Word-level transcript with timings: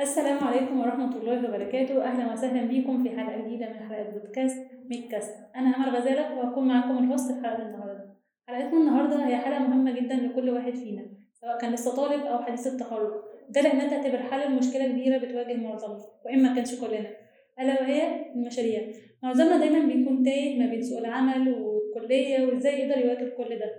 السلام 0.00 0.44
عليكم 0.44 0.80
ورحمة 0.80 1.16
الله 1.16 1.48
وبركاته. 1.48 2.04
أهلا 2.04 2.32
وسهلا 2.32 2.62
بكم 2.62 3.02
في 3.02 3.10
حلقة 3.10 3.40
جديدة 3.40 3.68
من 3.68 3.74
حلقات 3.74 4.12
بودكاست 4.14 4.66
ميدكاست 4.90 5.34
أنا 5.56 5.68
أمل 5.76 5.96
غزالة 5.96 6.38
وهكون 6.38 6.68
معاكم 6.68 6.98
الهوست 6.98 7.32
في 7.32 7.46
حلقة 7.46 7.62
النهاردة. 7.62 8.14
حلقتنا 8.48 8.78
النهاردة 8.80 9.26
هي 9.26 9.36
حلقة 9.36 9.58
مهمة 9.58 9.90
جدا 10.00 10.14
لكل 10.14 10.50
واحد 10.50 10.74
فينا 10.74 11.06
سواء 11.40 11.58
كان 11.58 11.72
لسه 11.72 11.96
طالب 11.96 12.20
أو 12.26 12.38
حديث 12.38 12.66
التخرج. 12.66 13.12
ده 13.50 13.60
لأنها 13.60 13.88
تعتبر 13.88 14.18
حل 14.18 14.52
لمشكلة 14.52 14.86
كبيرة 14.86 15.18
بتواجه 15.18 15.56
معظمنا 15.56 16.04
وإن 16.24 16.42
ما 16.42 16.54
كانش 16.54 16.80
كلنا. 16.80 17.10
ألا 17.60 17.80
وهي 17.80 18.30
المشاريع. 18.34 18.80
معظمنا 19.22 19.56
دايما 19.56 19.86
بيكون 19.86 20.22
تايه 20.22 20.58
ما 20.58 20.66
بين 20.66 20.82
سوق 20.82 20.98
العمل 20.98 21.54
والكلية 21.54 22.46
وإزاي 22.46 22.80
يقدر 22.80 23.04
يواكب 23.04 23.28
كل 23.28 23.58
ده؟ 23.58 23.70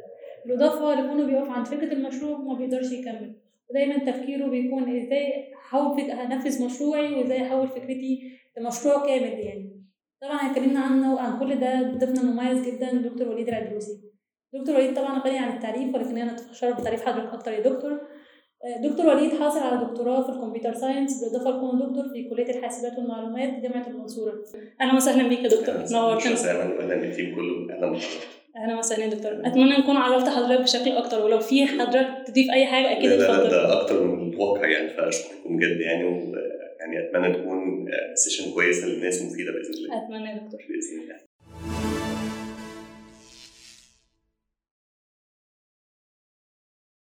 بالإضافة 0.45 1.01
لكونه 1.01 1.25
بيقف 1.25 1.49
عند 1.49 1.65
فكرة 1.65 1.93
المشروع 1.93 2.39
وما 2.39 2.53
بيقدرش 2.53 2.91
يكمل. 2.91 3.35
ودايما 3.69 3.97
تفكيره 4.11 4.47
بيكون 4.47 4.83
إزاي 4.83 5.53
احول 5.53 5.97
فك... 5.97 6.09
أنفذ 6.09 6.65
مشروعي 6.65 7.13
وإزاي 7.15 7.47
أحول 7.47 7.67
فكرتي 7.67 8.19
لمشروع 8.57 9.05
كامل 9.05 9.39
يعني. 9.39 9.79
طبعا 10.21 10.51
اتكلمنا 10.51 10.79
عنه 10.79 11.15
وعن 11.15 11.39
كل 11.39 11.59
ده 11.59 11.81
ضيفنا 11.81 12.21
المميز 12.21 12.67
جدا 12.67 12.91
دكتور 12.93 13.29
وليد 13.29 13.47
العدروسي 13.47 14.01
دكتور 14.53 14.75
وليد 14.75 14.95
طبعا 14.95 15.19
غني 15.19 15.37
عن 15.37 15.57
التعريف 15.57 15.95
ولكن 15.95 16.17
أنا 16.17 16.31
اتشرف 16.35 16.81
بتعريف 16.81 17.05
حضرتك 17.05 17.33
أكتر 17.33 17.51
يا 17.51 17.59
دكتور. 17.59 18.01
دكتور 18.83 19.05
وليد 19.07 19.31
حاصل 19.39 19.59
على 19.59 19.85
دكتوراه 19.85 20.23
في 20.23 20.29
ال 20.29 20.34
computer 20.34 20.73
science 20.73 21.23
بالإضافة 21.23 21.57
لكونه 21.57 21.85
دكتور 21.89 22.09
في 22.13 22.29
كلية 22.29 22.57
الحاسبات 22.57 22.97
والمعلومات 22.97 23.59
جامعة 23.63 23.87
المنصورة. 23.87 24.33
أهلا 24.81 24.95
وسهلا 24.95 25.29
بيك 25.29 25.39
يا 25.39 25.47
دكتور. 25.49 25.75
نورتنا. 25.91 26.31
أهلا 26.51 26.83
أهلا 26.83 26.95
بال 26.95 27.08
team 27.08 27.35
كله. 27.35 27.75
أهلا 27.75 27.91
بحضرتك 27.91 28.38
أهلا 28.59 28.77
وسهلا 28.77 29.03
يا 29.03 29.09
دكتور. 29.09 29.31
أتمنى 29.45 29.77
نكون 29.77 29.97
عرفت 29.97 30.29
حضرتك 30.29 30.61
بشكل 30.61 30.91
أكتر 30.91 31.25
ولو 31.25 31.39
في 31.39 31.65
حضرتك 31.65 32.27
تضيف 32.27 32.51
أي 32.51 32.65
حاجة 32.65 32.91
أكيد 32.91 33.09
لا 33.09 33.15
لا, 33.15 33.43
لا 33.43 33.49
ده 33.49 33.81
أكتر 33.81 34.03
من 34.03 34.33
الواقع 34.33 34.69
يعني 34.69 34.89
فأشكركم 34.89 35.59
جدا 35.59 35.85
يعني 35.85 36.03
ويعني 36.03 37.09
أتمنى 37.09 37.33
تكون 37.33 37.87
سيشن 38.15 38.53
كويسة 38.53 38.87
للناس 38.87 39.21
مفيده 39.21 39.51
بإذن 39.51 39.73
الله. 39.73 40.05
أتمنى 40.05 40.29
يا 40.29 40.35
دكتور. 40.35 40.59
بإذن 40.59 41.03
الله. 41.03 41.19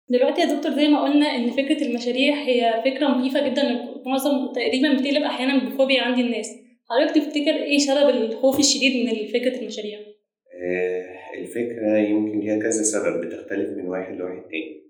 دلوقتي 0.09 0.41
يا 0.41 0.45
دكتور 0.45 0.71
زي 0.71 0.87
ما 0.87 1.03
قلنا 1.03 1.25
إن 1.25 1.49
فكرة 1.49 1.85
المشاريع 1.87 2.35
هي 2.35 2.81
فكرة 2.85 3.07
مخيفة 3.07 3.49
جدا 3.49 3.87
معظم 4.05 4.53
تقريبا 4.53 4.93
بتقلب 4.93 5.23
أحيانا 5.23 5.69
بفوبيا 5.69 6.01
عند 6.01 6.19
الناس. 6.19 6.47
حضرتك 6.89 7.15
تفتكر 7.15 7.55
إيه 7.63 7.77
سبب 7.77 8.09
الخوف 8.09 8.59
الشديد 8.59 9.05
من 9.05 9.27
فكرة 9.27 9.61
المشاريع؟ 9.61 10.12
الفكرة 11.57 11.97
يمكن 11.97 12.39
ليها 12.39 12.59
كذا 12.59 12.83
سبب 12.83 13.25
بتختلف 13.25 13.69
من 13.77 13.85
واحد 13.85 14.15
لواحد 14.15 14.41
تاني. 14.41 14.83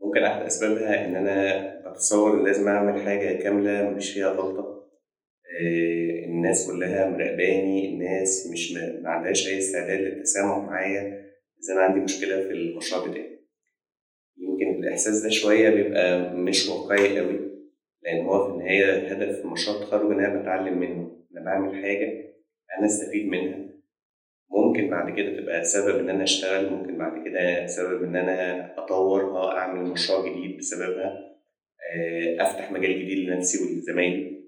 ممكن 0.00 0.22
أحد 0.22 0.42
أسبابها 0.42 1.04
إن 1.06 1.16
أنا 1.16 1.90
بتصور 1.90 2.42
لازم 2.42 2.68
أعمل 2.68 3.02
حاجة 3.02 3.42
كاملة 3.42 3.90
مش 3.90 4.12
فيها 4.12 4.28
غلطة. 4.28 4.88
الناس 6.24 6.70
كلها 6.70 7.10
مراقباني 7.10 7.94
الناس 7.94 8.50
مش 8.52 8.72
ما 9.02 9.10
عندهاش 9.10 9.48
أي 9.48 9.58
استعداد 9.58 10.00
للتسامح 10.00 10.56
معايا 10.58 11.02
إذا 11.64 11.72
أنا 11.74 11.80
عندي 11.80 12.00
مشكلة 12.00 12.42
في 12.42 12.50
المشروع 12.50 13.08
بتاعي. 13.08 13.38
يمكن 14.38 14.84
الإحساس 14.84 15.22
ده 15.22 15.30
شوية 15.30 15.70
بيبقى 15.70 16.34
مش 16.34 16.68
واقعي 16.68 17.18
قوي 17.18 17.40
لأن 18.02 18.26
هو 18.26 18.46
في 18.46 18.52
النهاية 18.54 19.12
هدف 19.12 19.46
مشروع 19.46 19.76
التخرج 19.76 20.10
إن 20.12 20.24
أنا 20.24 20.40
بتعلم 20.42 20.78
منه 20.78 21.16
أنا 21.32 21.44
بعمل 21.44 21.82
حاجة 21.82 22.34
أنا 22.78 22.86
أستفيد 22.86 23.26
منها. 23.28 23.67
ممكن 24.50 24.90
بعد 24.90 25.16
كده 25.16 25.40
تبقى 25.40 25.64
سبب 25.64 25.98
إن 25.98 26.10
أنا 26.10 26.22
أشتغل 26.22 26.70
ممكن 26.70 26.98
بعد 26.98 27.24
كده 27.28 27.66
سبب 27.66 28.02
إن 28.04 28.16
أنا 28.16 28.74
اطورها 28.78 29.58
أعمل 29.58 29.90
مشروع 29.90 30.28
جديد 30.28 30.58
بسببها 30.58 31.28
أفتح 32.40 32.72
مجال 32.72 32.92
جديد 33.04 33.28
لنفسي 33.28 33.58
ولزمايلي. 33.64 34.44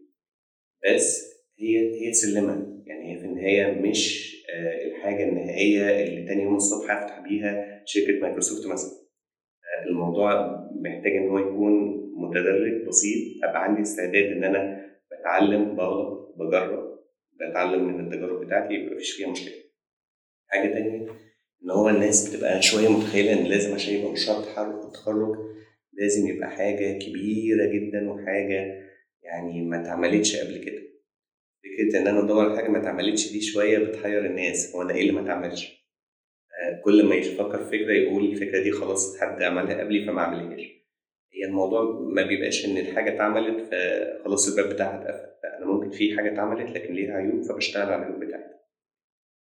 بس 0.84 1.31
هي 1.59 2.06
هي 2.06 2.12
سلمه 2.12 2.83
يعني 2.87 3.15
هي 3.15 3.19
في 3.21 3.27
النهاية 3.27 3.81
مش 3.81 4.31
الحاجة 4.87 5.25
النهائية 5.28 6.05
اللي 6.05 6.27
تاني 6.27 6.43
يوم 6.43 6.56
الصبح 6.56 6.91
افتح 6.91 7.21
بيها 7.21 7.83
شركة 7.87 8.21
مايكروسوفت 8.21 8.66
مثلا. 8.72 8.91
الموضوع 9.91 10.56
محتاج 10.81 11.12
إن 11.12 11.28
هو 11.28 11.39
يكون 11.39 11.72
متدرج 12.16 12.87
بسيط. 12.89 13.44
أبقى 13.44 13.65
عندي 13.65 13.83
استعداد 13.83 14.25
إن 14.25 14.44
أنا 14.44 14.87
بتعلم 15.12 15.77
بغلط 15.77 16.34
بجرب 16.39 16.99
بتعلم 17.50 17.84
من 17.84 18.06
التجارب 18.06 18.44
بتاعتي 18.47 18.75
يبقى 18.75 18.94
مفيش 18.94 19.10
فيها 19.16 19.31
مشكلة. 19.31 19.55
حاجة 20.50 20.72
تانية 20.72 21.06
إن 21.65 21.71
هو 21.71 21.88
الناس 21.88 22.28
بتبقى 22.28 22.62
شوية 22.62 22.88
متخيلة 22.88 23.33
إن 23.33 23.44
لازم 23.44 23.75
عشان 23.75 23.94
يبقى 23.94 24.12
مشروع 24.12 24.41
تخرج 24.41 24.84
التخرج 24.84 25.37
لازم 25.93 26.27
يبقى 26.28 26.50
حاجة 26.50 26.99
كبيرة 26.99 27.66
جدا 27.66 28.11
وحاجة 28.11 28.91
يعني 29.22 29.62
ما 29.62 29.83
اتعملتش 29.83 30.37
قبل 30.37 30.59
كده. 30.65 30.83
فكرة 31.65 32.00
إن 32.00 32.06
أنا 32.06 32.25
أدور 32.25 32.44
على 32.49 32.56
حاجة 32.56 32.69
ما 32.69 32.78
اتعملتش 32.78 33.33
دي 33.33 33.41
شوية 33.41 33.78
بتحير 33.78 34.27
الناس 34.27 34.75
هو 34.77 34.83
أنا 34.83 34.94
إيه 34.94 35.00
اللي 35.03 35.12
ما 35.12 35.21
اتعملش؟ 35.21 35.81
كل 36.84 37.05
ما 37.05 37.15
يفكر 37.15 37.65
في 37.65 37.71
فكرة 37.78 37.93
يقول 37.93 38.25
الفكرة 38.25 38.62
دي 38.62 38.71
خلاص 38.71 39.21
حد 39.21 39.43
عملها 39.43 39.81
قبلي 39.81 40.06
فما 40.06 40.21
اعملهاش 40.21 40.60
هي 41.33 41.44
الموضوع 41.49 41.83
ما 42.00 42.22
بيبقاش 42.22 42.65
إن 42.66 42.77
الحاجة 42.77 43.15
اتعملت 43.15 43.60
فخلاص 43.75 44.49
الباب 44.49 44.75
بتاعها 44.75 45.00
اتقفل 45.03 45.28
لا 45.44 45.59
أنا 45.59 45.66
ممكن 45.66 45.91
في 45.91 46.16
حاجة 46.16 46.33
اتعملت 46.33 46.71
لكن 46.77 46.94
ليها 46.94 47.12
عيوب 47.15 47.43
فبشتغل 47.43 47.93
على 47.93 48.03
العيوب 48.03 48.25
بتاعتها. 48.25 48.59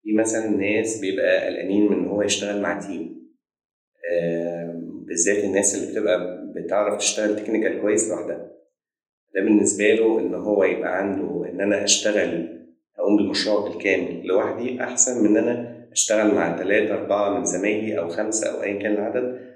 في 0.03 0.13
مثلا 0.13 0.47
ناس 0.49 0.99
بيبقى 1.01 1.45
قلقانين 1.47 1.85
من 1.91 1.97
إن 1.97 2.07
هو 2.07 2.21
يشتغل 2.21 2.61
مع 2.61 2.79
تيم 2.79 3.21
بالذات 5.07 5.43
الناس 5.43 5.75
اللي 5.75 5.91
بتبقى 5.91 6.47
بتعرف 6.55 6.97
تشتغل 6.97 7.35
تكنيكال 7.35 7.81
كويس 7.81 8.09
لوحدها. 8.09 8.51
ده 9.35 9.41
بالنسبة 9.41 9.93
له 9.93 10.19
إن 10.19 10.33
هو 10.33 10.63
يبقى 10.63 10.97
عنده 10.97 11.49
إن 11.49 11.61
أنا 11.61 11.83
أشتغل 11.83 12.59
اقوم 12.99 13.17
بالمشروع 13.17 13.69
بالكامل 13.69 14.25
لوحدي 14.27 14.83
أحسن 14.83 15.23
من 15.23 15.37
إن 15.37 15.43
أنا 15.47 15.87
أشتغل 15.91 16.35
مع 16.35 16.57
ثلاثة 16.57 16.93
أربعة 16.93 17.37
من 17.39 17.45
زمايلي 17.45 17.99
أو 17.99 18.07
خمسة 18.09 18.51
أو 18.57 18.63
أيا 18.63 18.79
كان 18.81 18.91
العدد. 18.93 19.51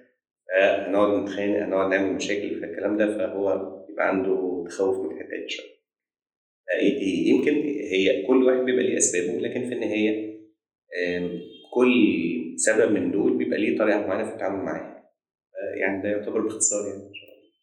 هنقعد 0.62 1.24
نتخانق 1.24 1.58
هنقعد 1.64 1.90
نعمل 1.90 2.14
مشاكل 2.14 2.60
في 2.60 2.66
الكلام 2.66 2.98
ده 2.98 3.18
فهو 3.18 3.50
يبقى 3.90 4.08
عنده 4.10 4.66
تخوف 4.70 4.98
من 4.98 5.12
الحتة 5.12 5.36
دي 6.82 7.30
يمكن 7.30 7.52
هي 7.92 8.24
كل 8.28 8.44
واحد 8.44 8.66
بيبقى 8.66 8.84
ليه 8.84 8.98
أسبابه 8.98 9.40
لكن 9.40 9.70
في 9.70 9.74
النهاية 9.74 10.35
كل 11.74 11.94
سبب 12.58 12.92
من 12.92 13.12
دول 13.12 13.38
بيبقى 13.38 13.60
ليه 13.60 13.78
طريقة 13.78 14.00
معينة 14.08 14.24
في 14.28 14.34
التعامل 14.34 14.64
معاه 14.66 14.96
يعني 15.82 16.04
ده 16.04 16.10
يعتبر 16.10 16.42
باختصار 16.42 16.80
يعني. 16.88 17.12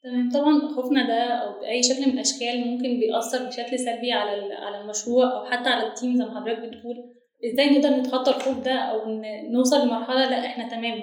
تمام. 0.04 0.30
طبعا 0.30 0.74
خوفنا 0.74 1.06
ده 1.06 1.22
أو 1.22 1.60
بأي 1.60 1.82
شكل 1.82 2.00
من 2.06 2.14
الأشكال 2.14 2.60
ممكن 2.66 3.00
بيأثر 3.00 3.46
بشكل 3.46 3.78
سلبي 3.78 4.12
على 4.12 4.54
على 4.54 4.80
المشروع 4.80 5.24
أو 5.32 5.44
حتى 5.44 5.68
على 5.68 5.86
ال 5.88 5.94
team 5.94 6.16
زي 6.16 6.24
ما 6.24 6.40
حضرتك 6.40 6.58
بتقول. 6.58 6.96
إزاي 7.52 7.70
نقدر 7.78 7.88
نتخطى 7.88 8.30
الخوف 8.30 8.64
ده 8.64 8.72
أو 8.74 9.20
نوصل 9.52 9.86
لمرحلة 9.86 10.30
لأ 10.30 10.46
إحنا 10.46 10.68
تمام؟ 10.68 11.02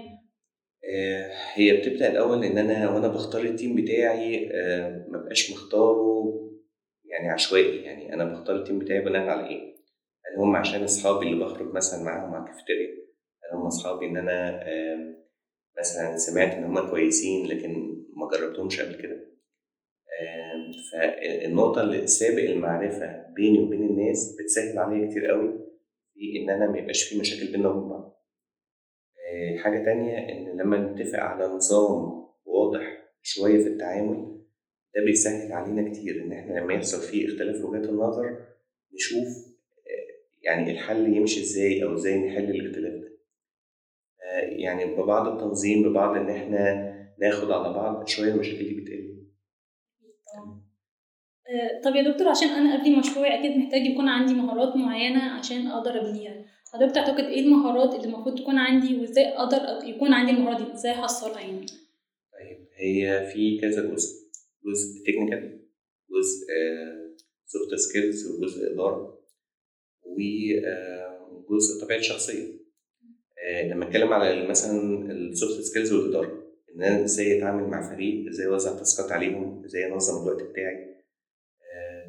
هي 1.53 1.77
بتبدأ 1.77 2.11
الأول 2.11 2.43
إن 2.43 2.57
أنا 2.57 2.89
وأنا 2.89 3.07
بختار 3.07 3.41
ال 3.41 3.48
team 3.48 3.75
بتاعي 3.75 4.49
ما 5.09 5.17
بقاش 5.25 5.51
مختاره 5.51 6.23
يعني 7.05 7.29
عشوائي. 7.29 7.77
يعني 7.83 8.13
أنا 8.13 8.23
بختار 8.23 8.55
ال 8.55 8.60
team 8.60 8.79
بتاعي 8.79 9.01
بناء 9.01 9.21
على 9.27 9.47
إيه؟ 9.47 9.78
هل 10.29 10.39
هم 10.39 10.55
عشان 10.55 10.83
أصحابي 10.83 11.25
اللي 11.27 11.45
بخرج 11.45 11.73
مثلا 11.73 12.03
معاهم 12.03 12.33
على 12.33 12.43
الكافيتيريا 12.43 12.87
هل 13.43 13.57
هم 13.57 13.65
أصحابي 13.67 14.05
إن 14.05 14.17
أنا 14.17 14.63
مثلا 15.79 16.17
سمعت 16.17 16.53
إن 16.53 16.63
هم 16.63 16.89
كويسين 16.89 17.47
لكن 17.47 17.69
ما 18.17 18.29
جربتهمش 18.37 18.81
قبل 18.81 19.01
كده. 19.01 19.29
فالنقطة 20.91 21.81
اللي 21.81 22.07
سابق 22.07 22.43
المعرفة 22.43 23.25
بيني 23.35 23.59
وبين 23.59 23.83
الناس 23.83 24.37
بتسهل 24.41 24.77
عليا 24.79 25.09
كتير 25.11 25.25
قوي 25.25 25.59
في 26.13 26.39
إن 26.43 26.49
أنا 26.49 26.71
ما 26.71 26.77
يبقاش 26.79 27.03
في 27.03 27.19
مشاكل 27.19 27.51
بيننا 27.51 27.69
وبين 27.69 27.89
بعض. 27.89 28.19
حاجة 29.63 29.85
تانية 29.85 30.17
إن 30.17 30.57
لما 30.61 30.77
نتفق 30.77 31.19
على 31.19 31.45
نظام 31.47 32.25
واضح 32.45 32.97
شوية 33.21 33.63
في 33.63 33.67
التعامل 33.67 34.41
ده 34.95 35.03
بيسهل 35.05 35.51
علينا 35.51 35.89
كتير 35.91 36.23
إن 36.23 36.31
إحنا 36.31 36.59
لما 36.59 36.73
يحصل 36.73 37.11
فيه 37.11 37.27
اختلاف 37.27 37.65
وجهات 37.65 37.89
النظر 37.89 38.45
نشوف 38.93 39.27
يعني 40.41 40.71
الحل 40.71 41.17
يمشي 41.17 41.39
إزاي 41.41 41.83
أو 41.83 41.93
إزاي 41.93 42.27
نحل 42.27 42.49
الاختلاف 42.49 42.93
ده. 42.93 43.09
يعني 44.41 44.95
ببعض 44.95 45.27
التنظيم 45.27 45.89
ببعض 45.89 46.15
إن 46.17 46.29
إحنا 46.29 46.89
ناخد 47.19 47.51
على 47.51 47.73
بعض 47.73 48.07
شوية 48.07 48.33
المشاكل 48.33 48.57
دي 48.57 48.81
بتقل. 48.81 49.19
طب 51.83 51.95
يا 51.95 52.11
دكتور 52.11 52.27
عشان 52.27 52.47
أنا 52.47 52.75
ابني 52.75 52.95
مشروعي 52.95 53.39
أكيد 53.39 53.57
محتاج 53.57 53.81
يكون 53.81 54.07
عندي 54.07 54.33
مهارات 54.33 54.75
معينة 54.75 55.23
عشان 55.23 55.67
أقدر 55.67 56.01
أبنيها. 56.01 56.45
حضرتك 56.73 56.95
تعتقد 56.95 57.23
إيه 57.23 57.39
المهارات 57.39 57.95
اللي 57.95 58.05
المفروض 58.05 58.39
تكون 58.39 58.57
عندي 58.57 58.97
وإزاي 58.97 59.25
أقدر 59.25 59.87
يكون 59.87 60.13
عندي 60.13 60.31
المهارات 60.31 60.65
دي؟ 60.65 60.73
إزاي 60.73 60.91
أحصلها 60.91 61.39
يعني؟ 61.41 61.65
طيب 62.33 62.67
هي 62.77 63.29
في 63.33 63.59
كذا 63.61 63.81
جزء. 63.93 64.29
جزء 64.65 65.03
technical 65.07 65.59
جزء 66.09 66.47
soft 67.45 67.75
skills 67.75 68.27
وجزء 68.27 68.73
إدارة. 68.73 69.18
وجزء 70.05 71.85
طبيعة 71.85 72.01
شخصيه 72.01 72.59
لما 73.65 73.87
أتكلم 73.87 74.13
على 74.13 74.47
مثلا 74.47 75.11
ال 75.11 75.21
soft 75.21 75.61
skills 75.61 75.93
والإدارة 75.93 76.43
إن 76.75 76.83
أنا 76.83 77.03
إزاي 77.05 77.37
أتعامل 77.37 77.63
مع 77.67 77.95
فريق 77.95 78.27
إزاي 78.29 78.47
أوزع 78.47 78.77
task 78.77 79.05
ات 79.05 79.11
عليهم 79.11 79.63
إزاي 79.65 79.93
أنظم 79.93 80.21
الوقت 80.27 80.43
بتاعي. 80.43 80.89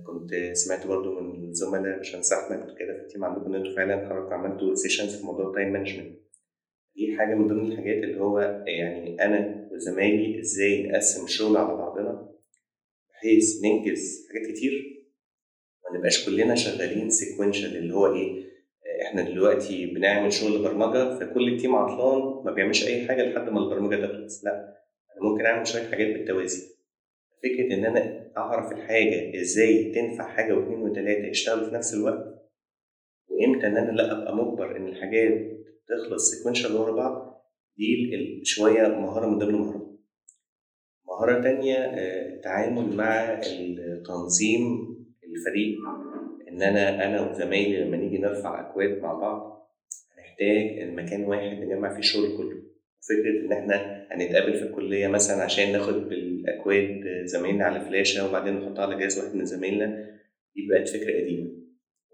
كنت 0.07 0.31
سمعت 0.57 0.87
برضو 0.87 1.21
من 1.21 1.49
الزملاء 1.49 1.97
باشمهندس 1.97 2.33
احمد 2.33 2.59
كده 2.79 2.95
في 2.97 3.03
ال 3.03 3.07
team 3.07 3.25
عندكم 3.25 3.47
إن 3.47 3.55
أنتوا 3.55 3.77
فعلا 3.77 4.09
حضرتك 4.09 4.33
عملتوا 4.33 4.75
sessions 4.75 5.17
في 5.17 5.27
موضوع 5.27 5.49
ال 5.49 5.54
time 5.54 5.73
management 5.73 6.19
دي 6.97 7.17
حاجة 7.19 7.35
من 7.35 7.47
ضمن 7.47 7.73
الحاجات 7.73 8.05
اللي 8.05 8.21
هو 8.21 8.41
يعني 8.67 9.25
أنا 9.25 9.69
وزمايلي 9.73 10.41
إزاي 10.41 10.83
نقسم 10.89 11.25
الشغل 11.25 11.57
على 11.57 11.77
بعضنا 11.77 12.31
بحيث 13.11 13.65
ننجز 13.65 14.29
حاجات 14.29 14.51
كتير 14.57 15.00
ما 15.93 15.99
نبقاش 15.99 16.27
كلنا 16.27 16.55
شغالين 16.55 17.11
سيكونشال 17.11 17.77
اللي 17.77 17.95
هو 17.95 18.15
إيه؟ 18.15 18.51
إحنا 19.03 19.23
دلوقتي 19.23 19.87
بنعمل 19.87 20.33
شغل 20.33 20.63
برمجة 20.63 21.19
فكل 21.19 21.49
التيم 21.55 21.75
عطلان 21.77 22.45
ما 22.45 22.53
بيعملش 22.53 22.87
أي 22.87 23.09
حاجة 23.09 23.23
لحد 23.23 23.49
ما 23.49 23.61
البرمجة 23.61 24.07
تخلص. 24.07 24.45
لا 24.45 24.53
أنا 25.17 25.31
ممكن 25.31 25.47
أعمل 25.47 25.67
شوية 25.67 25.91
حاجات 25.91 26.07
بالتوازي. 26.07 26.67
فكرة 27.43 27.75
إن 27.75 27.85
أنا 27.85 28.31
أعرف 28.37 28.73
الحاجة 28.73 29.41
إزاي 29.41 29.93
تنفع 29.95 30.29
حاجة 30.29 30.53
واثنين 30.55 30.79
وثلاثه 30.83 31.27
يشتغلوا 31.27 31.69
في 31.69 31.75
نفس 31.75 31.95
الوقت 31.95 32.25
وإمتى 33.29 33.67
إن 33.67 33.77
أنا 33.77 33.91
لا 33.91 34.13
أبقى 34.13 34.37
مجبر 34.37 34.77
إن 34.77 34.89
الحاجات 34.89 35.33
تخلص 35.89 36.31
سيكونشال 36.31 36.77
ورا 36.77 36.93
بعض 36.93 37.43
دي 37.77 38.11
شوية 38.45 38.89
مهارة 38.89 39.27
من 39.27 39.39
ضمن 39.39 39.55
المهارات 39.55 39.91
مهارة 41.09 41.43
تانية 41.43 41.77
التعامل 41.77 42.97
مع 42.97 43.41
التنظيم 43.47 44.90
الفريق 45.37 45.79
إن 46.49 46.63
أنا 46.63 47.07
أنا 47.07 47.31
وزمايلي 47.31 47.85
لما 47.85 47.97
نيجي 47.97 48.19
نرفع 48.19 48.71
أكواد 48.71 49.03
مع 49.03 49.13
بعض 49.15 49.71
هنحتاج 50.19 50.79
المكان 50.89 51.25
واحد 51.25 51.57
نجمع 51.59 51.93
فيه 51.93 51.99
الشغل 51.99 52.37
كله. 52.37 52.63
فكرة 53.09 53.47
إن 53.47 53.53
إحنا 53.53 54.07
هنتقابل 54.11 54.55
في 54.55 54.63
الكلية 54.63 55.07
مثلا 55.09 55.43
عشان 55.43 55.73
ناخد 55.73 56.09
بالأكواد 56.09 57.01
زمايلنا 57.25 57.65
على 57.65 57.81
فلاشه 57.81 58.29
وبعدين 58.29 58.55
نحطها 58.61 58.83
على 58.87 58.99
جهاز 58.99 59.19
واحد 59.19 59.37
من 59.37 59.45
زمايلنا 59.45 60.07
دي 60.57 60.69
بقت 60.71 60.89
فكرة 60.89 61.21
قديمة. 61.21 61.51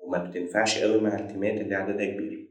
وما 0.02 0.24
بتنفعش 0.24 0.82
قوي 0.82 1.00
مع 1.00 1.18
ال 1.18 1.25
team 1.25 1.53
ات 1.53 1.60
اللي 1.60 1.74
عددها 1.74 2.06
كبير. 2.06 2.48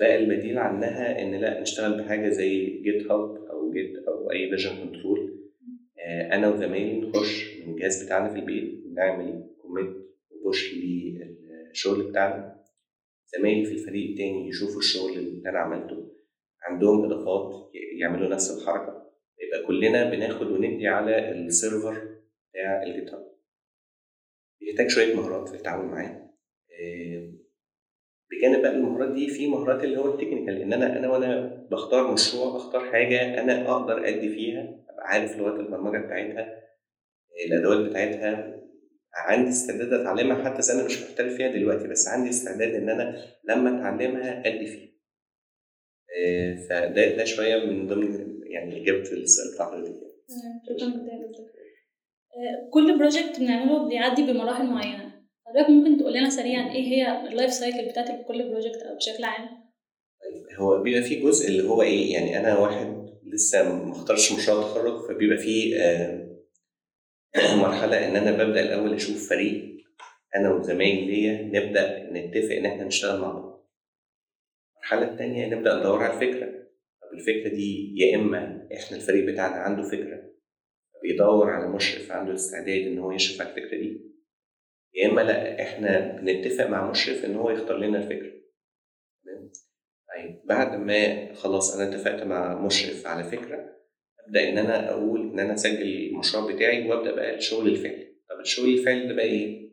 بقى 0.00 0.16
البديل 0.18 0.58
عنها 0.58 1.22
إن 1.22 1.34
لأ 1.34 1.60
نشتغل 1.60 2.02
بحاجة 2.02 2.28
زي 2.28 2.66
GitHub 2.82 3.36
أو 3.50 3.72
Git 3.72 3.92
أو 4.08 4.30
أي 4.30 4.48
version 4.48 4.76
control. 4.84 5.38
أنا 6.32 6.48
وزمايلي 6.48 7.00
نخش 7.00 7.58
من 7.66 7.74
الجهاز 7.74 8.04
بتاعنا 8.04 8.28
في 8.32 8.38
البيت 8.38 8.82
نعمل 8.94 9.44
commit 9.72 9.96
و 10.30 10.39
push 10.39 10.74
للشغل 10.74 12.02
بتاعنا. 12.10 12.62
زمايلي 13.36 13.64
في 13.64 13.72
الفريق 13.72 14.10
التاني 14.10 14.48
يشوفوا 14.48 14.78
الشغل 14.78 15.12
اللي 15.18 15.50
أنا 15.50 15.58
عملته. 15.58 16.12
عندهم 16.62 17.04
إضافات 17.04 17.70
يعملوا 18.00 18.28
نفس 18.28 18.50
الحركة. 18.50 19.12
يبقى 19.40 19.66
كلنا 19.66 20.10
بناخد 20.10 20.46
وندي 20.46 20.88
على 20.88 21.30
ال 21.32 21.41
server 21.41 21.94
بتاع 22.50 22.82
ال 22.82 23.10
GitHub 23.14 23.32
بيحتاج 24.60 24.88
شوية 24.88 25.14
مهارات 25.14 25.48
في 25.48 25.54
التعامل 25.54 25.84
معاه 25.88 26.30
بجانب 28.30 28.62
بقى 28.62 28.70
المهارات 28.76 29.14
دي 29.14 29.28
في 29.28 29.46
مهارات 29.46 29.84
اللي 29.84 29.96
هو 29.96 30.14
ال 30.14 30.19
technical 30.19 30.62
إن 30.62 30.72
أنا 30.72 30.98
أنا 30.98 31.10
وأنا 31.10 31.46
بختار 31.70 32.12
مشروع 32.12 32.54
بختار 32.56 32.92
حاجة 32.92 33.40
أنا 33.42 33.70
أقدر 33.70 34.08
أدي 34.08 34.28
فيها 34.28 34.60
أبقى 34.90 35.06
عارف 35.08 35.38
لغات 35.38 35.60
البرمجة 35.60 35.98
بتاعتها 35.98 36.62
الأدوات 37.46 37.90
بتاعتها 37.90 38.61
عندي 39.14 39.50
استعداد 39.50 39.92
أتعلمها 39.92 40.44
حتى 40.44 40.58
إذا 40.58 40.74
أنا 40.74 40.84
مش 40.84 41.02
محترف 41.02 41.34
فيها 41.34 41.48
دلوقتي 41.52 41.88
بس 41.88 42.08
عندي 42.08 42.30
استعداد 42.30 42.74
إن 42.74 42.88
أنا 42.90 43.24
لما 43.48 43.78
أتعلمها 43.80 44.46
أدي 44.46 44.66
فيها. 44.66 44.92
فده 46.68 47.16
ده 47.16 47.24
شوية 47.24 47.64
من 47.64 47.86
ضمن 47.86 48.40
يعني 48.44 48.82
إجابة 48.82 49.00
السؤال 49.12 49.54
بتاع 49.54 49.66
حضرتك. 49.66 50.00
شكرا 50.68 50.88
جدا 50.90 51.32
كل 52.72 52.98
project 52.98 53.40
بنعمله 53.40 53.88
بيعدي 53.88 54.22
بمراحل 54.22 54.66
معينة. 54.66 55.12
حضرتك 55.46 55.70
ممكن 55.70 55.98
تقول 55.98 56.12
لنا 56.14 56.30
سريعا 56.30 56.72
إيه 56.72 56.82
هي 56.82 57.28
ال 57.28 57.33
life 57.33 57.52
cycle 57.52 57.90
بتاعت 57.90 58.26
كل 58.28 58.50
project 58.50 58.82
أو 58.82 58.96
بشكل 58.96 59.24
عام؟ 59.24 59.48
طيب 60.22 60.58
هو 60.60 60.82
بيبقى 60.82 61.02
فيه 61.02 61.22
جزء 61.24 61.48
اللي 61.48 61.62
هو 61.68 61.82
إيه 61.82 62.12
يعني 62.12 62.38
أنا 62.40 62.58
واحد 62.58 63.02
لسه 63.32 63.74
ما 63.84 63.92
اختارش 63.92 64.32
مشروع 64.32 64.62
تخرج 64.62 65.08
فبيبقى 65.08 65.38
فيه 65.38 65.76
مرحلة 67.62 68.08
إن 68.08 68.16
أنا 68.16 68.44
ببدأ 68.44 68.60
الأول 68.60 68.94
أشوف 68.94 69.28
فريق. 69.28 69.76
أنا 70.36 70.54
وزمايلي 70.54 71.06
ليا 71.06 71.42
نبدأ 71.42 72.10
نتفق 72.12 72.54
إن 72.54 72.66
إحنا 72.66 72.84
نشتغل 72.84 73.20
مع 73.20 73.32
بعض. 73.32 73.68
المرحلة 74.74 75.12
الثانية 75.12 75.46
نبدأ 75.46 75.78
ندور 75.78 76.02
على 76.02 76.14
الفكرة. 76.14 76.46
طب 77.02 77.12
الفكرة 77.18 77.48
دي 77.48 77.94
يا 77.96 78.16
إما 78.16 78.68
إحنا 78.74 78.96
الفريق 78.96 79.32
بتاعنا 79.32 79.54
عنده 79.56 79.82
فكرة 79.82 80.32
بيدور 81.02 81.50
على 81.50 81.68
مشرف 81.68 82.12
عنده 82.12 82.34
استعداد 82.34 82.86
إن 82.86 82.98
هو 82.98 83.12
يشرف 83.12 83.40
على 83.40 83.50
الفكرة 83.50 83.78
دي 83.78 84.12
يا 84.94 85.10
إما 85.10 85.20
لأ 85.20 85.62
إحنا 85.62 86.20
بنتفق 86.20 86.66
مع 86.66 86.90
مشرف 86.90 87.24
إن 87.24 87.36
هو 87.36 87.50
يختار 87.50 87.76
لنا 87.76 87.98
الفكرة. 87.98 88.32
تمام؟ 89.24 89.52
طيب 90.08 90.40
بعد 90.44 90.80
ما 90.80 91.34
خلاص 91.34 91.76
أنا 91.76 91.88
اتفقت 91.88 92.22
مع 92.22 92.60
مشرف 92.66 93.06
على 93.06 93.24
فكرة 93.24 93.81
أبدأ 94.26 94.48
إن 94.48 94.58
أنا 94.58 94.90
أقول 94.90 95.20
إن 95.20 95.38
أنا 95.40 95.54
أسجل 95.54 95.82
المشروع 95.82 96.52
بتاعي 96.52 96.88
وأبدأ 96.88 97.14
بقى 97.14 97.34
الشغل 97.36 97.68
الفعلي. 97.68 98.04
طب 98.30 98.40
الشغل 98.40 98.68
الفعلي 98.68 99.06
ده 99.08 99.14
بقى 99.14 99.24
إيه؟ 99.24 99.70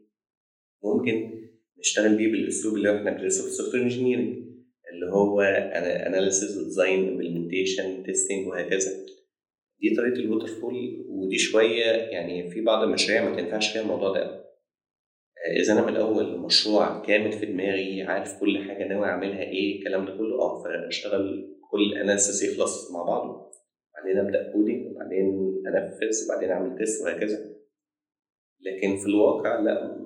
ممكن 0.84 1.32
نشتغل 1.80 2.18
بيه 2.18 2.32
بالأسلوب 2.32 2.76
اللي 2.76 2.98
إحنا 2.98 3.12
بندرسه 3.12 3.42
في 3.44 3.48
السوفت 3.48 3.76
وير 3.76 3.88
اللي 4.94 5.12
هو 5.14 5.42
analysis 5.42 6.58
و 6.58 6.65
design 6.65 7.08
implementation 7.10 8.04
testing 8.04 8.48
وهكذا. 8.48 8.92
دي 9.82 9.96
طريقة 9.96 10.20
ال 10.20 10.48
waterfall 10.48 11.06
ودي 11.08 11.38
شوية 11.38 11.86
يعني 11.86 12.52
في 12.52 12.62
بعض 12.62 12.84
المشاريع 12.84 13.30
ما 13.30 13.36
تنفعش 13.42 13.72
فيها 13.72 13.82
الموضوع 13.82 14.14
ده 14.14 14.46
إذا 15.62 15.74
أنا 15.74 15.82
من 15.82 15.90
الأول 15.90 16.40
مشروع 16.40 17.06
كامل 17.06 17.32
في 17.32 17.46
دماغي 17.46 18.02
عارف 18.02 18.40
كل 18.40 18.58
حاجة 18.68 18.88
ناوي 18.88 19.06
أعملها 19.06 19.42
إيه 19.44 19.80
الكلام 19.80 20.06
ده 20.06 20.18
كله 20.18 20.42
آه 20.42 20.64
فأشتغل 20.64 21.56
كل 21.72 21.94
analysis 21.98 22.44
يخلص 22.44 22.92
مع 22.92 23.04
بعضه. 23.04 23.49
بعدين 24.00 24.18
أبدأ 24.18 24.52
coding 24.54 24.92
وبعدين 24.92 25.26
انفذ 25.68 26.26
وبعدين 26.26 26.50
أعمل 26.52 26.78
test 26.78 27.06
وهكذا. 27.06 27.56
لكن 28.62 28.98
في 28.98 29.06
الواقع 29.06 29.60
لا 29.60 29.98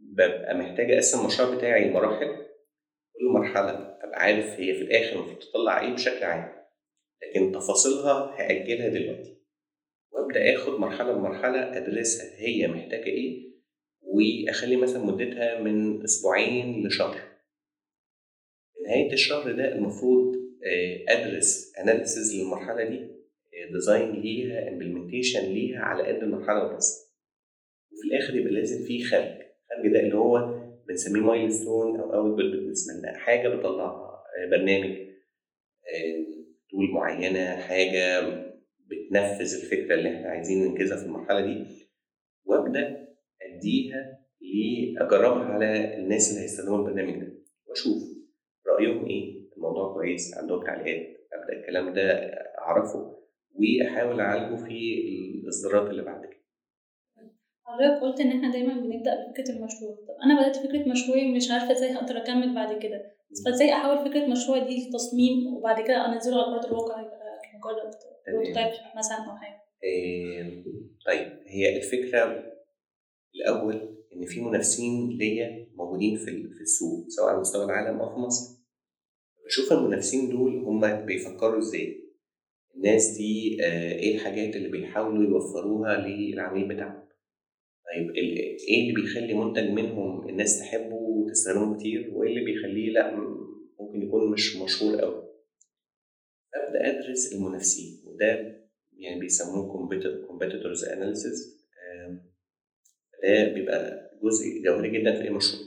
ببقى 0.00 0.54
محتاج 0.58 0.90
أقسم 0.90 1.20
المشروع 1.20 1.54
بتاعي 1.54 1.90
لمراحل 1.90 2.26
كل 3.12 3.26
مرحلة. 3.34 3.70
أبقى 4.02 4.20
عارف 4.22 4.44
هي 4.46 4.74
في 4.74 4.82
الآخر 4.82 5.16
المفروض 5.16 5.38
تطلع 5.38 5.80
إيه 5.80 5.92
بشكل 5.94 6.24
عام. 6.24 6.52
لكن 7.22 7.52
تفاصيلها 7.52 8.34
هأجلها 8.38 8.88
دلوقتي. 8.88 9.36
وأبدأ 10.12 10.54
آخد 10.54 10.72
مرحلة 10.80 11.12
بمرحلة 11.12 11.76
أدرسها 11.78 12.38
هي 12.38 12.68
محتاجة 12.68 13.04
إيه 13.06 13.50
وأخلي 14.02 14.76
مثلا 14.76 15.04
مدتها 15.04 15.60
من 15.60 16.02
أسبوعين 16.02 16.86
لشهر. 16.86 17.20
نهاية 18.86 19.12
الشهر 19.12 19.52
ده 19.52 19.72
المفروض 19.74 20.36
ادرس 21.08 21.72
analysis 21.78 22.36
للمرحلة 22.40 22.84
دي 22.88 23.10
design 23.72 24.12
ليها 24.12 24.68
implementation 24.68 25.40
ليها 25.40 25.80
على 25.80 26.02
قد 26.08 26.22
المرحلة 26.22 26.64
وبس 26.64 27.14
وفي 27.92 28.08
الآخر 28.08 28.36
يبقى 28.36 28.52
لازم 28.52 28.86
في 28.86 29.04
خرج 29.04 29.22
الخرج 29.22 29.92
ده 29.92 30.00
اللي 30.00 30.14
هو 30.16 30.60
بنسميه 30.88 31.20
milestone 31.20 32.00
أو 32.00 32.12
output 32.14 32.36
بالنسبة 32.36 32.92
لنا 32.98 33.18
حاجة 33.18 33.48
بطلعها 33.48 34.22
برنامج 34.50 34.96
tool 36.70 36.90
معينة 36.94 37.56
حاجة 37.56 38.20
بتنفذ 38.86 39.54
الفكرة 39.62 39.94
اللي 39.94 40.16
إحنا 40.16 40.28
عايزين 40.28 40.58
ننجزها 40.64 40.96
في 40.96 41.04
المرحلة 41.04 41.40
دي. 41.46 41.66
وأبدأ 42.44 43.08
أديها 43.42 44.18
لأجربها 44.40 45.44
على 45.44 45.94
الناس 45.98 46.30
اللي 46.30 46.42
هيستخدموا 46.42 46.78
البرنامج 46.78 47.20
ده. 47.20 47.32
وأشوف 47.66 48.02
رأيهم 48.66 49.06
إيه. 49.06 49.39
الموضوع 49.60 49.94
كويس 49.94 50.38
عندهم 50.38 50.64
تعليقات 50.64 51.06
أبدأ 51.32 51.60
الكلام 51.60 51.92
ده 51.94 52.12
أعرفه 52.58 53.16
وأحاول 53.54 54.20
أعالجه 54.20 54.56
في 54.64 54.98
الإصدارات 55.44 55.90
اللي 55.90 56.02
بعد 56.02 56.20
كده. 56.26 56.40
حضرتك 57.64 58.02
قلت 58.02 58.20
إن 58.20 58.28
إحنا 58.28 58.52
دايما 58.52 58.74
بنبدأ 58.74 59.14
بفكرة 59.14 59.52
المشروع. 59.56 59.94
طب 59.94 60.14
أنا 60.24 60.40
بدأت 60.40 60.56
فكرة 60.56 60.88
مشروعي 60.88 61.30
ومش 61.32 61.50
عارفة 61.50 61.72
إزاي 61.72 61.92
هقدر 61.94 62.16
أكمل 62.16 62.54
بعد 62.54 62.82
كده. 62.82 63.12
فإزاي 63.44 63.72
أحول 63.72 64.10
فكرة 64.10 64.26
مشروعي 64.26 64.60
دي 64.64 64.88
لتصميم 64.88 65.56
وبعد 65.56 65.84
كده 65.84 66.06
أنزله 66.12 66.42
على 66.42 66.54
أرض 66.54 66.66
الواقع 66.66 67.00
يبقى 67.00 67.20
مجرد 67.54 67.92
بروتوتايب 68.28 68.72
مثلا 68.98 69.16
أو 69.30 69.36
حاجة؟ 69.36 69.60
إيه 69.84 70.64
طيب 71.06 71.32
هي 71.46 71.76
الفكرة 71.76 72.42
الأول 73.34 73.74
إن 74.16 74.24
في 74.26 74.40
منافسين 74.40 75.08
ليا 75.08 75.66
موجودين 75.74 76.16
في 76.16 76.24
في 76.54 76.60
السوق 76.60 77.04
سواء 77.08 77.28
على 77.30 77.40
مستوى 77.40 77.64
العالم 77.64 78.00
أو 78.00 78.14
في 78.14 78.20
مصر. 78.20 78.59
بشوف 79.50 79.72
المنافسين 79.72 80.30
دول 80.30 80.56
هم 80.64 81.06
بيفكروا 81.06 81.58
إزاي؟ 81.58 82.10
الناس 82.76 83.08
دي 83.16 83.58
آه 83.64 83.92
إيه 83.92 84.14
الحاجات 84.16 84.56
اللي 84.56 84.68
بيحاولوا 84.68 85.30
يوفروها 85.30 85.96
للعميل 86.06 86.68
بتاعهم؟ 86.68 87.08
طيب 87.86 88.10
إيه 88.68 88.80
اللي 88.82 88.92
بيخلي 89.02 89.34
منتج 89.34 89.70
منهم 89.70 90.28
الناس 90.28 90.58
تحبه 90.58 90.94
وتستخدمه 90.94 91.76
كتير 91.78 92.10
وإيه 92.14 92.30
اللي 92.30 92.44
بيخليه 92.44 92.90
لأ 92.90 93.16
ممكن 93.80 94.02
يكون 94.02 94.32
مش 94.32 94.56
مشهور 94.56 95.00
قوي 95.00 95.22
ابدا 96.54 96.90
ادرس 96.90 97.32
المنافسين 97.32 98.02
وده 98.06 98.60
يعني 98.98 99.20
بيسموه 99.20 99.88
competitors 100.28 100.88
analysis 100.88 101.60
ده 103.22 103.52
بيبقى 103.54 104.10
جزء 104.22 104.44
جوهري 104.64 104.90
جدا 105.00 105.14
في 105.14 105.22
أي 105.24 105.30
مشروع. 105.30 105.62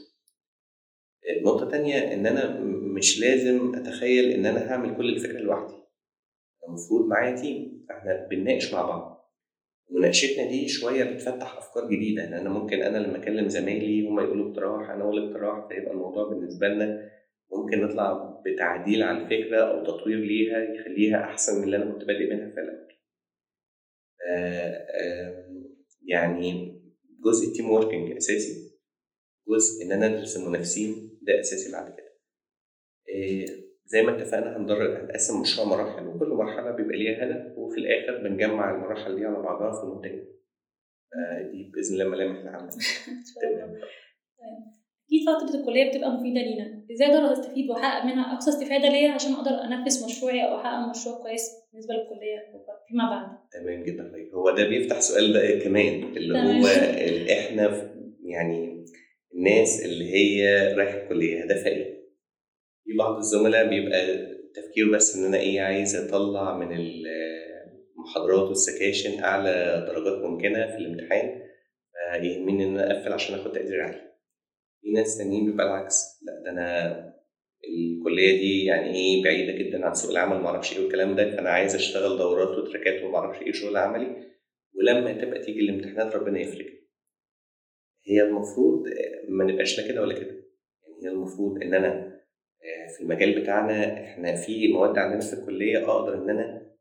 النقطة 1.38 1.64
التانية 1.64 2.14
إن 2.14 2.26
أنا 2.28 2.60
مش 2.94 3.20
لازم 3.20 3.76
أتخيل 3.76 4.32
إن 4.32 4.46
أنا 4.46 4.72
هعمل 4.72 4.98
كل 4.98 5.10
الفكرة 5.10 5.40
لوحدي. 5.40 5.74
المفروض 6.68 7.08
معايا 7.08 7.36
تيم 7.36 7.86
فإحنا 7.90 8.28
بنناقش 8.32 8.74
مع 8.74 8.82
بعض. 8.82 9.14
مناقشتنا 9.92 10.46
دي 10.50 10.68
شوية 10.68 11.04
بتفتح 11.04 11.58
أفكار 11.58 11.90
جديدة 11.90 12.28
إن 12.28 12.34
أنا 12.34 12.50
ممكن 12.50 12.82
أنا 12.82 12.98
لما 12.98 13.18
أكلم 13.18 13.48
زمايلي 13.50 14.08
هم 14.08 14.20
يقولوا 14.20 14.50
اقتراح 14.50 14.90
أنا 14.90 15.04
أقول 15.04 15.28
اقتراح 15.28 15.68
فيبقى 15.68 15.92
الموضوع 15.92 16.30
بالنسبة 16.30 16.68
لنا 16.68 17.10
ممكن 17.52 17.82
نطلع 17.82 18.42
بتعديل 18.46 19.04
على 19.04 19.18
الفكرة 19.18 19.58
أو 19.62 19.84
تطوير 19.84 20.18
ليها 20.20 20.58
يخليها 20.64 21.24
أحسن 21.24 21.58
من 21.58 21.64
اللي 21.64 21.78
أنا 21.78 21.92
كنت 21.92 22.04
بادئ 22.04 22.34
منها 22.34 22.50
في 22.50 22.60
الأول. 22.60 22.88
يعني 26.06 26.80
جزء 27.26 27.48
ال 27.48 27.52
team 27.52 27.70
working 27.72 28.12
أساسي 28.18 28.74
جزء 29.50 29.86
إن 29.86 29.92
أنا 29.92 30.06
أدرس 30.06 30.38
المنافسين 30.38 31.20
ده 31.22 31.40
أساسي 31.40 31.72
بعد 31.72 31.94
كده. 31.94 32.03
زي 33.86 34.02
ما 34.02 34.18
اتفقنا 34.18 34.58
هندرج 34.58 35.02
هنقسم 35.02 35.42
مشروع 35.42 35.68
مراحل 35.68 36.08
وكل 36.08 36.28
مرحلة 36.28 36.72
بيبقى 36.72 36.98
ليها 36.98 37.26
هدف 37.26 37.58
وفي 37.58 37.78
الآخر 37.78 38.24
بنجمع 38.24 38.76
المراحل 38.76 39.16
دي 39.16 39.26
على 39.26 39.36
بعضها 39.36 39.82
في 39.82 39.88
منتج. 39.88 40.20
دي 41.52 41.72
بإذن 41.74 41.94
الله 41.94 42.06
ملامح 42.06 42.40
العمل. 42.40 42.70
أكيد 45.14 45.22
فترة 45.28 45.60
الكلية 45.60 45.90
بتبقى 45.90 46.12
مفيدة 46.12 46.42
لينا، 46.42 46.86
إزاي 46.92 47.08
أقدر 47.08 47.34
أستفيد 47.34 47.70
وأحقق 47.70 48.06
منها 48.06 48.34
أقصى 48.34 48.50
استفادة 48.50 48.90
ليا 48.90 49.12
عشان 49.12 49.34
أقدر 49.34 49.52
أنفذ 49.52 50.06
مشروعي 50.06 50.44
أو 50.44 50.56
أحقق 50.56 50.90
مشروع 50.90 51.22
كويس 51.22 51.52
بالنسبة 51.72 51.94
للكلية 51.94 52.40
فيما 52.88 53.10
بعد؟ 53.10 53.38
تمام 53.52 53.84
جدا 53.84 54.12
طيب 54.12 54.36
هو 54.36 54.52
ده 54.52 54.68
بيفتح 54.68 55.00
سؤال 55.00 55.60
كمان 55.64 56.04
اللي 56.04 56.40
هو 56.40 56.68
إحنا 57.32 57.92
يعني 58.24 58.86
الناس 59.36 59.86
اللي 59.86 60.14
هي 60.14 60.68
رايحة 60.74 60.98
الكلية 60.98 61.44
هدفها 61.44 61.68
إيه؟ 61.68 61.93
في 62.84 62.98
بعض 62.98 63.18
الزملاء 63.18 63.70
بيبقى 63.70 64.18
تفكيره 64.56 64.92
بس 64.92 65.16
إن 65.18 65.26
أنا 65.26 65.38
إيه 65.38 65.62
عايز 65.62 65.96
أطلع 65.96 66.58
من 66.58 66.78
المحاضرات 67.98 68.48
والسكاشن 68.50 69.24
أعلى 69.24 69.86
درجات 69.88 70.22
ممكنة 70.26 70.68
في 70.68 70.76
الامتحان 70.78 71.42
فيهمني 72.22 72.64
إن 72.64 72.78
أنا 72.80 72.98
أقفل 73.00 73.14
عشان 73.14 73.36
آخد 73.36 73.52
تقدير 73.52 73.82
عالي. 73.82 74.14
في 74.82 74.92
ناس 74.92 75.18
تانيين 75.18 75.46
بيبقى 75.46 75.66
العكس 75.66 76.20
لأ 76.24 76.44
ده 76.46 76.52
أنا 76.52 77.14
الكلية 77.70 78.38
دي 78.42 78.66
يعني 78.66 78.96
إيه 78.96 79.24
بعيدة 79.24 79.52
جدا 79.54 79.86
عن 79.86 79.94
سوق 79.94 80.12
العمل 80.12 80.38
ما 80.38 80.48
أعرفش 80.48 80.78
إيه 80.78 80.84
والكلام 80.84 81.16
ده 81.16 81.32
فأنا 81.36 81.50
عايز 81.50 81.76
أشتغل 81.76 82.18
دورات 82.18 82.58
وتراكات 82.58 83.04
وما 83.04 83.18
أعرفش 83.18 83.42
إيه 83.42 83.52
شغل 83.52 83.78
عملي. 83.78 84.34
ولما 84.76 85.14
تبقى 85.14 85.40
تيجي 85.40 85.60
الامتحانات 85.60 86.16
ربنا 86.16 86.40
يفرج 86.40 86.66
هي 88.08 88.22
المفروض 88.22 88.84
ما 89.30 89.44
نبقاش 89.44 89.80
لا 89.80 89.88
كده 89.88 90.02
ولا 90.02 90.14
كده. 90.14 90.32
يعني 90.84 91.04
هي 91.04 91.10
المفروض 91.10 91.62
إن 91.62 91.74
أنا 91.74 92.13
في 92.98 93.04
المجال 93.04 93.42
بتاعنا 93.42 94.04
إحنا 94.04 94.36
في 94.36 94.74
مواد 94.74 94.98
عندنا 94.98 95.20
في 95.22 95.34
الكلية 95.34 95.86
أقدر 95.92 96.14
إن 96.24 96.30
أنا 96.30 96.72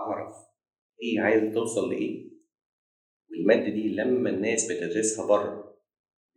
أعرف 0.00 0.32
إيه 1.02 1.20
عايز 1.20 1.54
توصل 1.54 1.90
لإيه. 1.92 2.30
والمادة 3.30 3.68
دي 3.68 3.88
لما 3.88 4.30
الناس 4.30 4.72
بتدرسها 4.72 5.26
بره 5.26 5.76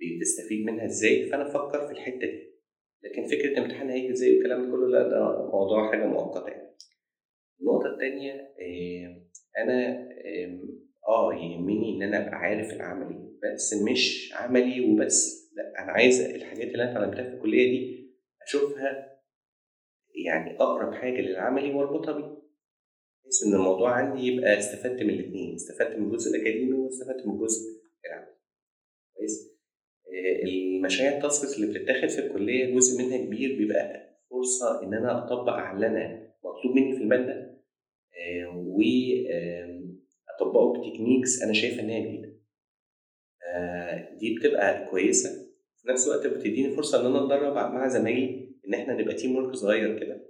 بتستفيد 0.01 0.65
منها 0.65 0.85
إزاي 0.85 1.29
فأنا 1.29 1.47
أفكر 1.47 1.87
في 1.87 1.91
الحتة 1.93 2.19
دي. 2.19 2.53
لكن 3.03 3.27
فكرة 3.27 3.49
الامتحان 3.49 3.89
هيجي 3.89 4.11
إزاي 4.11 4.35
والكلام 4.37 4.65
ده 4.65 4.71
كله 4.71 4.87
لا 4.87 5.09
ده 5.09 5.49
موضوع 5.51 5.91
حاجة 5.91 6.05
مؤقتة 6.05 6.47
يعني. 6.49 6.75
النقطة 7.61 7.93
الثانية 7.93 8.53
أنا 9.57 10.07
آه 11.07 11.33
يهمني 11.33 11.95
إن 11.97 12.03
أنا 12.03 12.27
أبقى 12.27 12.35
عارف 12.35 12.73
العملي 12.73 13.29
بس 13.43 13.73
مش 13.91 14.33
عملي 14.35 14.81
وبس 14.91 15.43
لا 15.55 15.83
أنا 15.83 15.91
عايز 15.91 16.21
الحاجات 16.21 16.67
اللي 16.67 16.83
أنا 16.83 16.91
اتعلمتها 16.91 17.23
في 17.29 17.35
الكلية 17.35 17.71
دي 17.71 17.92
أشوفها 18.47 19.19
يعني 20.25 20.55
أقرب 20.59 20.93
حاجة 20.93 21.21
للعملي 21.21 21.71
وأربطها 21.73 22.11
بيه 22.13 22.43
بحيث 23.23 23.43
إن 23.47 23.53
الموضوع 23.53 23.91
عندي 23.91 24.27
يبقى 24.27 24.57
استفدت 24.59 25.03
من 25.03 25.09
الاثنين 25.09 25.55
استفدت 25.55 25.97
من 25.97 26.05
الجزء 26.07 26.35
الأكاديمي 26.35 26.73
واستفدت 26.73 27.27
من 27.27 27.33
الجزء 27.35 27.81
العملي. 28.05 28.35
كويس؟ 29.17 29.53
المشاريع 30.43 31.17
التاسكس 31.17 31.57
اللي 31.59 31.67
بتتاخد 31.79 32.07
في 32.09 32.19
الكلية 32.19 32.75
جزء 32.75 33.03
منها 33.05 33.17
كبير 33.25 33.57
بيبقى 33.57 34.13
فرصة 34.29 34.83
إن 34.83 34.93
أنا 34.93 35.25
أطبق 35.25 35.53
على 35.53 35.75
اللي 35.75 35.87
أنا 35.87 36.33
مطلوب 36.43 36.75
مني 36.75 36.95
في 36.95 37.01
المادة 37.03 37.53
واطبقه 40.39 40.73
ب 40.81 40.87
techniques 40.87 41.41
أنا 41.41 41.53
شايف 41.53 41.79
إن 41.79 41.89
هي 41.89 42.01
جديدة. 42.07 42.33
دي 44.19 44.35
بتبقى 44.35 44.89
كويسة. 44.89 45.42
في 45.83 45.91
نفس 45.91 46.07
الوقت 46.07 46.27
بتديني 46.27 46.75
فرصة 46.75 47.01
إن 47.01 47.05
أنا 47.05 47.23
أتدرب 47.23 47.53
مع 47.53 47.87
زمايلي 47.87 48.49
إن 48.67 48.73
إحنا 48.73 48.93
نبقى 49.01 49.13
team 49.15 49.35
work 49.35 49.55
صغير 49.55 49.99
كده. 49.99 50.29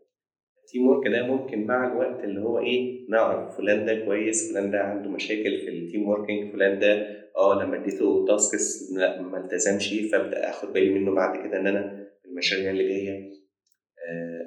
ال 0.64 0.69
team 0.69 0.88
work 0.88 1.08
ده 1.08 1.28
ممكن 1.28 1.66
مع 1.66 1.92
الوقت 1.92 2.24
اللي 2.24 2.42
هو 2.42 2.60
إيه 2.60 3.06
نعرف 3.10 3.58
فلان 3.58 3.86
ده 3.86 4.06
كويس 4.06 4.52
فلان 4.52 4.72
ده 4.72 4.80
عنده 4.80 5.10
مشاكل 5.10 5.60
في 5.60 5.70
ال 5.70 5.77
team 5.77 6.08
working 6.10 6.54
فلان 6.54 6.80
ده 6.80 7.24
آه 7.38 7.64
لما 7.64 7.82
اديته 7.84 8.26
tasks 8.28 8.92
لا 8.98 9.22
ما 9.22 9.38
التزمش 9.46 9.94
فأبدأ 10.12 10.50
أخد 10.50 10.74
بالي 10.74 10.90
منه 10.90 11.16
بعد 11.16 11.48
كده 11.48 11.60
إن 11.60 11.68
أنا 11.68 12.08
المشاريع 12.26 12.72
اللي 12.72 12.84
جاية 12.88 13.34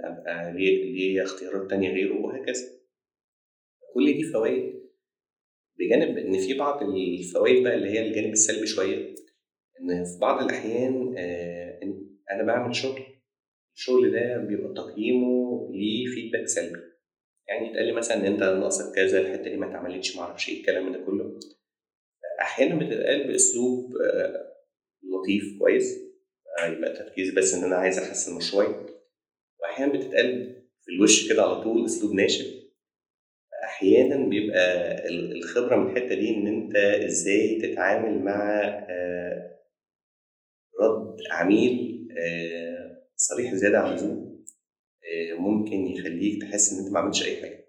أبقى 0.05 0.53
ليه 0.53 1.23
اختيارات 1.23 1.71
تانية 1.71 1.91
غيره 1.91 2.21
وهكذا. 2.21 2.65
كل 3.95 4.07
دي 4.07 4.23
فوائد 4.23 4.75
بجانب 5.79 6.19
إن 6.19 6.39
في 6.39 6.55
بعض 6.59 6.83
الفوائد 6.83 7.63
بقى 7.65 7.75
اللي 7.75 7.89
هي 7.91 8.07
الجانب 8.09 8.33
السلبي 8.33 8.67
شوية. 8.67 9.15
إن 9.81 10.05
في 10.05 10.19
بعض 10.21 10.43
الأحيان 10.43 11.15
أنا 12.31 12.43
بعمل 12.47 12.75
شغل 12.77 13.01
الشغل 13.75 14.13
ده 14.13 14.37
بيبقى 14.39 14.75
تقييمه 14.75 15.69
ليه 15.73 16.07
فيدباك 16.07 16.47
سلبي. 16.49 16.81
يعني 17.49 17.69
يتقال 17.71 17.87
لي 17.87 17.93
مثلا 17.93 18.17
إن 18.17 18.25
أنت 18.25 18.43
ناقصك 18.43 18.95
كذا 18.95 19.21
الحتة 19.21 19.43
دي 19.51 19.57
ما 19.57 19.71
اتعملتش 19.71 20.17
ما 20.17 20.23
أعرفش 20.23 20.49
إيه 20.49 20.61
الكلام 20.61 20.93
ده 20.93 20.99
كله. 21.07 21.39
أحيانا 22.41 22.75
بتتقال 22.87 23.29
بأسلوب 23.29 23.93
لطيف 25.03 25.59
كويس 25.59 25.99
يبقى 26.65 26.93
تركيزي 26.97 27.35
بس 27.35 27.55
إن 27.55 27.65
أنا 27.65 27.77
عايز 27.77 27.99
احسن 27.99 28.37
مشروعي 28.37 28.75
واحيانا 29.61 29.93
بتتقال 29.93 30.63
في 30.85 30.93
الوش 30.93 31.33
كده 31.33 31.43
على 31.43 31.63
طول 31.63 31.85
أسلوب 31.85 32.13
ناشف. 32.15 32.47
أحيانا 33.65 34.29
بيبقى 34.29 34.95
الخبرة 35.09 35.77
من 35.77 35.91
الحتة 35.93 36.15
دي 36.15 36.31
إن 36.37 36.47
أنت 36.47 36.77
إزاي 36.77 37.61
تتعامل 37.63 38.19
مع 38.25 38.63
عميل 41.31 42.07
صريح 43.17 43.55
زيادة 43.55 43.79
عن 43.79 43.91
اللزوم 43.91 44.45
ممكن 45.39 45.87
يخليك 45.87 46.43
تحس 46.43 46.73
إن 46.73 46.79
أنت 46.85 46.93
ما 46.93 47.01
عملتش 47.01 47.27
أي 47.29 47.41
حاجة. 47.43 47.67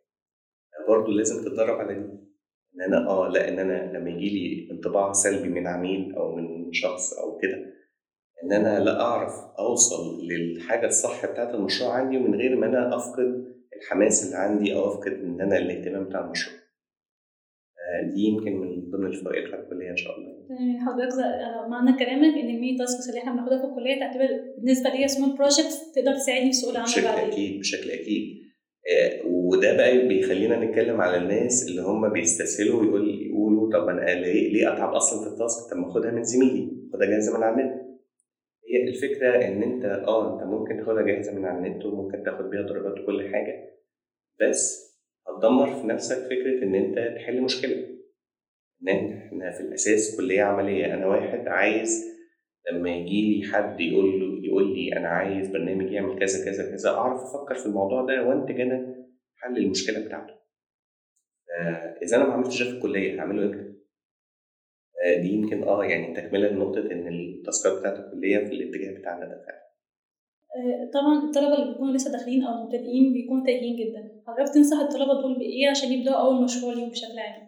برضه 0.87 1.11
لازم 1.13 1.45
تتدرب 1.45 1.79
على 1.79 1.93
دي. 1.93 1.99
إن 2.75 2.81
أنا 2.81 3.09
آه 3.09 3.29
لأ 3.29 3.49
إن 3.49 3.59
أنا 3.59 3.97
لما 3.97 4.09
يجي 4.09 4.29
لي 4.29 4.71
انطباع 4.71 5.13
سلبي 5.13 5.49
من 5.49 5.67
عميل 5.67 6.15
أو 6.15 6.35
من 6.35 6.73
شخص 6.73 7.13
أو 7.13 7.37
كده 7.37 7.73
إن 8.43 8.53
أنا 8.53 8.79
لأ 8.83 9.01
أعرف 9.01 9.33
أوصل 9.59 10.27
للحاجة 10.27 10.85
الصح 10.87 11.25
بتاعت 11.25 11.55
المشروع 11.55 11.93
عندي 11.93 12.17
ومن 12.17 12.35
غير 12.39 12.55
ما 12.55 12.65
أنا 12.65 12.95
أفقد 12.95 13.45
الحماس 13.81 14.25
اللي 14.25 14.35
عندي 14.37 14.75
أو 14.75 14.87
أفقد 14.93 15.11
إن 15.13 15.41
أنا 15.41 15.57
الاهتمام 15.57 16.03
بتاع 16.03 16.25
المشروع. 16.25 16.57
دي 18.13 18.21
يمكن 18.21 18.53
من 18.61 18.89
ضمن 18.91 19.05
الفوائد 19.07 19.47
بتاعت 19.47 19.63
الكلية 19.63 19.89
إن 19.91 19.97
شاء 19.97 20.17
الله. 20.17 20.33
حضرتك 20.85 21.17
معنى 21.69 21.97
كلامك 21.99 22.33
إن 22.37 22.49
ال 22.49 22.55
mini 22.55 22.77
tasks 22.77 23.09
اللي 23.09 23.19
إحنا 23.21 23.31
بناخدها 23.33 23.57
في 23.57 23.65
الكلية 23.65 23.99
تعتبر 23.99 24.27
بالنسبة 24.57 24.89
لي 24.89 25.07
small 25.07 25.37
projects 25.37 25.91
تقدر 25.95 26.13
تساعدني 26.13 26.45
في 26.47 26.53
سوق 26.53 26.69
العمل 26.71 26.85
بشكل 26.87 27.07
أكيد 27.07 27.59
بشكل 27.59 27.89
أكيد. 27.91 28.37
وده 29.25 29.77
بقى 29.77 30.07
بيخلينا 30.07 30.65
نتكلم 30.65 31.01
على 31.01 31.17
الناس 31.17 31.67
اللي 31.69 31.81
هم 31.81 32.09
بيستسهلوا 32.13 32.81
ويقول 32.81 33.21
يقولوا 33.25 33.71
طب 33.71 33.87
أنا 33.89 34.01
ليه 34.21 34.53
ليه 34.53 34.73
أتعب 34.73 34.93
أصلا 34.95 35.23
في 35.27 35.33
ال 35.33 35.40
task؟ 35.40 35.71
طب 35.71 35.77
ما 35.77 35.87
أخدها 35.91 36.11
من 36.11 36.23
زميلي 36.23 36.71
خدها 36.93 37.07
جاهزة 37.07 37.37
من 37.37 37.43
على 37.43 37.61
النت. 37.61 37.73
هي 38.69 38.87
الفكرة 38.89 39.47
إن 39.47 39.63
انت 39.63 39.85
آه 39.85 40.33
أنت 40.33 40.47
ممكن 40.47 40.77
تاخدها 40.77 41.01
جاهزة 41.01 41.33
من 41.35 41.45
على 41.45 41.57
النت 41.67 41.85
وممكن 41.85 42.23
تاخد 42.23 42.49
بيها 42.49 42.61
درجات 42.61 42.99
وكل 43.03 43.29
حاجة. 43.33 43.77
بس 44.41 44.86
هتدمر 45.37 45.81
في 45.81 45.87
نفسك 45.87 46.17
فكرة 46.25 46.63
إن 46.63 46.75
أنت 46.75 47.15
تحل 47.15 47.41
مشكلة. 47.41 47.97
إن 48.87 49.13
إحنا 49.13 49.51
في 49.51 49.59
الأساس 49.61 50.17
كلية 50.17 50.43
عملية. 50.43 50.93
أنا 50.93 51.05
واحد 51.07 51.47
عايز 51.47 52.05
لما 52.71 52.89
يجي 52.89 53.39
لي 53.41 53.47
حد 53.53 53.81
يقول 53.81 54.19
له 54.19 54.45
يقول 54.47 54.75
لي 54.75 54.97
أنا 54.97 55.07
عايز 55.07 55.47
برنامج 55.47 55.91
يعمل 55.91 56.19
كذا 56.19 56.45
كذا 56.45 56.71
كذا 56.71 56.89
أعرف 56.89 57.21
أفكر 57.21 57.55
في 57.55 57.65
الموضوع 57.65 58.05
ده 58.05 58.23
وانتج 58.27 58.61
أنا 58.61 59.05
حل 59.37 59.57
المشكلة 59.57 60.05
بتاعته. 60.05 60.33
إذا 62.03 62.17
أنا 62.17 62.25
ما 62.27 62.33
عملتش 62.33 62.63
ده 62.63 62.69
في 62.69 62.75
الكلية 62.77 63.19
هعمله 63.19 63.43
إمتى؟ 63.45 63.73
دي 65.21 65.27
يمكن 65.27 65.63
آه 65.63 65.85
يعني 65.85 66.15
تكملة 66.15 66.47
لنقطة 66.49 66.91
إن 66.91 67.07
التاسكات 67.07 67.79
بتاعت 67.79 67.99
الكلية 67.99 68.37
في 68.37 68.51
الاتجاه 68.53 68.99
بتاعنا 68.99 69.25
ده 69.25 69.45
فعلا. 69.45 69.66
طبعا 70.93 71.23
الطلبة 71.23 71.55
اللي 71.55 71.71
بيكونوا 71.73 71.93
لسه 71.95 72.11
داخلين 72.11 72.43
أو 72.43 72.63
مبتدئين 72.63 73.13
بيكونوا 73.13 73.45
تايهين 73.45 73.75
جدا. 73.75 74.21
حضرتك 74.27 74.53
تنصح 74.53 74.77
الطلبة 74.77 75.21
دول 75.21 75.35
بإيه 75.39 75.69
عشان 75.69 75.91
يبدأوا 75.91 76.15
أول 76.15 76.43
مشروع 76.43 76.73
ليهم 76.73 76.89
بشكل 76.89 77.19
عام؟ 77.19 77.47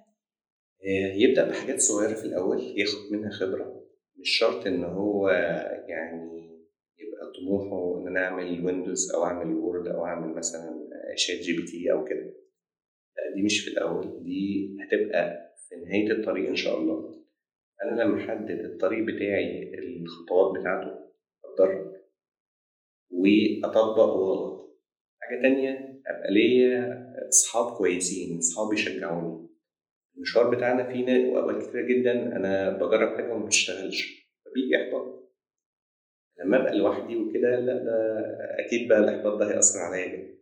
آآ 0.86 1.13
يبدأ 1.15 1.50
بحاجات 1.50 1.79
صغيرة 1.79 2.13
في 2.13 2.25
الأول، 2.25 2.58
ياخد 2.58 3.12
منها 3.12 3.29
خبرة، 3.29 3.84
مش 4.18 4.29
شرط 4.29 4.68
إن 4.68 4.84
هو 4.84 5.29
يعني 5.88 6.50
يبقى 7.00 7.32
طموحه 7.39 8.01
إن 8.01 8.08
أنا 8.08 8.20
أعمل 8.25 8.58
Windows 8.68 9.15
أو 9.15 9.24
أعمل 9.24 9.62
Word 9.62 9.96
أو 9.96 10.06
أعمل 10.06 10.36
مثلًا 10.36 10.89
ChatGPT 11.15 11.91
أو 11.91 12.06
كده، 12.06 12.34
لأ 13.18 13.36
دي 13.36 13.41
مش 13.41 13.60
في 13.60 13.72
الأول، 13.72 14.24
دي 14.24 14.75
هتبقى 14.79 15.53
في 15.70 15.75
نهاية 15.75 16.12
الطريق 16.12 16.50
إن 16.50 16.56
شاء 16.56 16.79
الله. 16.79 17.20
أنا 17.84 18.01
لمّا 18.01 18.18
أحدد 18.24 18.60
الطريق 18.60 19.03
بتاعي 19.06 19.74
الخطوات 19.74 20.60
بتاعته، 20.60 20.91
أتدرج 21.46 21.99
وأطبّق 23.12 24.00
وأغلط. 24.16 24.80
حاجة 25.22 25.42
تانية 25.42 26.01
أبقى 26.08 26.34
ليّا 26.34 27.06
أصحاب 27.30 27.78
كويسين، 27.78 28.38
أصحاب 28.38 28.74
يشجعوني. 28.74 29.50
المشوار 30.18 30.56
بتاعنا 30.56 30.84
فيه 30.92 31.06
نا 31.06 31.39
أوقات 31.39 31.68
كتيرة 31.70 31.82
جدًا 31.88 32.12
أنا 32.12 32.70
باجرّب 32.78 33.16
حاجة 33.18 33.34
وما 33.34 33.46
بتشتغلش، 33.46 34.28
فبييجي 34.46 34.75
إحباط. 34.84 35.30
لمّا 36.39 36.62
أبقى 36.62 36.78
لوحدي 36.78 37.16
وكده 37.16 37.60
لأ 37.60 37.74
ده 37.84 38.20
أكيد 38.66 38.88
بقى 38.88 39.00
الإحباط 39.00 39.38
ده 39.39 39.51
هيأثّر 39.51 39.80
عليّا 39.80 40.08
جدًا. 40.08 40.39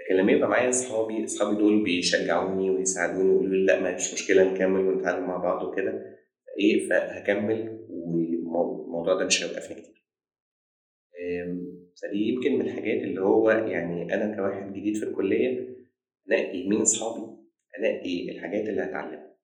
لكن 0.00 0.14
لمّا 0.14 0.32
يبقى 0.32 0.48
معايا 0.48 0.70
أصحابي، 0.70 1.24
أصحابي 1.24 1.56
دول 1.56 1.84
بيشجعوني 1.84 2.70
ويساعدوني 2.70 3.30
ويقولوا 3.30 3.54
لي 3.56 3.64
لأ 3.64 3.80
ما 3.80 3.96
فيش 3.96 4.12
مشكلة 4.12 4.52
نكمّل 4.54 4.80
ونتعلم 4.88 5.26
مع 5.26 5.36
بعض 5.36 5.68
وكده، 5.68 6.16
إيه 6.58 6.88
فهاكمّل 6.88 7.86
والمو 7.90 8.84
الموضوع 8.84 9.14
ده 9.14 9.24
مش 9.24 9.44
هيوقّفني 9.44 9.74
كتير. 9.80 9.99
فدي 12.02 12.18
يمكن 12.28 12.52
من 12.58 12.60
الحاجات 12.60 13.02
اللي 13.04 13.20
هو 13.20 13.50
يعني 13.50 14.14
أنا 14.14 14.36
كواحد 14.36 14.72
جديد 14.72 14.96
في 14.96 15.02
الكلية، 15.02 15.76
أنقّي 16.30 16.68
مين 16.68 16.80
أصحابي، 16.80 17.26
أنقّي 17.78 18.30
الحاجات 18.32 18.68
اللي 18.68 18.82
هاتعلمها. 18.82 19.36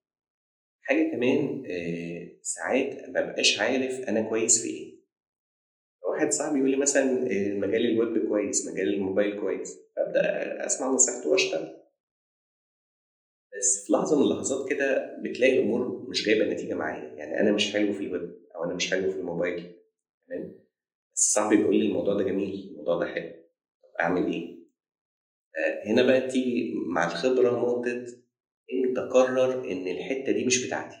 حاجة 0.81 1.11
كمان 1.11 1.63
آآ 1.71 2.39
ساعات 2.41 3.09
ما 3.09 3.19
ابقاش 3.19 3.59
عارف 3.59 4.09
أنا 4.09 4.21
كويس 4.21 4.61
في 4.61 4.69
إيه. 4.69 4.97
واحد 6.09 6.31
صاحبي 6.31 6.57
يقول 6.59 6.71
لي 6.71 6.77
مثلًا 6.77 7.03
آآ 7.03 7.53
مجال 7.53 7.85
الويب 7.85 8.27
كويس، 8.27 8.67
مجال 8.67 8.93
الموبايل 8.93 9.39
كويس، 9.41 9.77
فابدأ 9.95 10.65
أسمع 10.65 10.87
نصيحته 10.91 11.29
وأشتغل. 11.29 11.77
بس 13.57 13.85
في 13.85 13.93
لحظة 13.93 14.17
من 14.19 14.23
اللحظات 14.23 14.69
كده 14.69 15.17
بتلاقي 15.23 15.59
الأمور 15.59 16.09
مش 16.09 16.25
جايبة 16.25 16.53
نتيجة 16.53 16.73
معايا، 16.73 17.13
يعني 17.13 17.39
أنا 17.39 17.51
مش 17.51 17.73
حلو 17.73 17.93
في 17.93 17.99
الويب 17.99 18.35
أو 18.55 18.63
أنا 18.63 18.73
مش 18.73 18.91
حلو 18.91 19.11
في 19.11 19.17
الموبايل 19.17 19.75
تمام، 20.27 20.53
صاحبي 21.19 21.57
بيقول 21.57 21.75
لي 21.75 21.85
الموضوع 21.87 22.13
ده 22.13 22.23
جميل، 22.23 22.67
الموضوع 22.71 22.99
ده 22.99 23.05
حلو، 23.13 23.31
طب 23.83 23.89
أعمل 23.99 24.33
إيه؟ 24.33 24.57
آآ 25.57 25.87
هنا 25.91 26.03
بقى 26.03 26.27
تيجي 26.27 26.73
مع 26.87 27.05
الخبرة 27.11 27.59
نقطة 27.59 28.05
إمتى 28.73 29.01
أقرر 29.01 29.71
إن 29.71 29.87
الحتة 29.87 30.31
دي 30.31 30.45
مش 30.45 30.65
بتاعتي. 30.67 30.97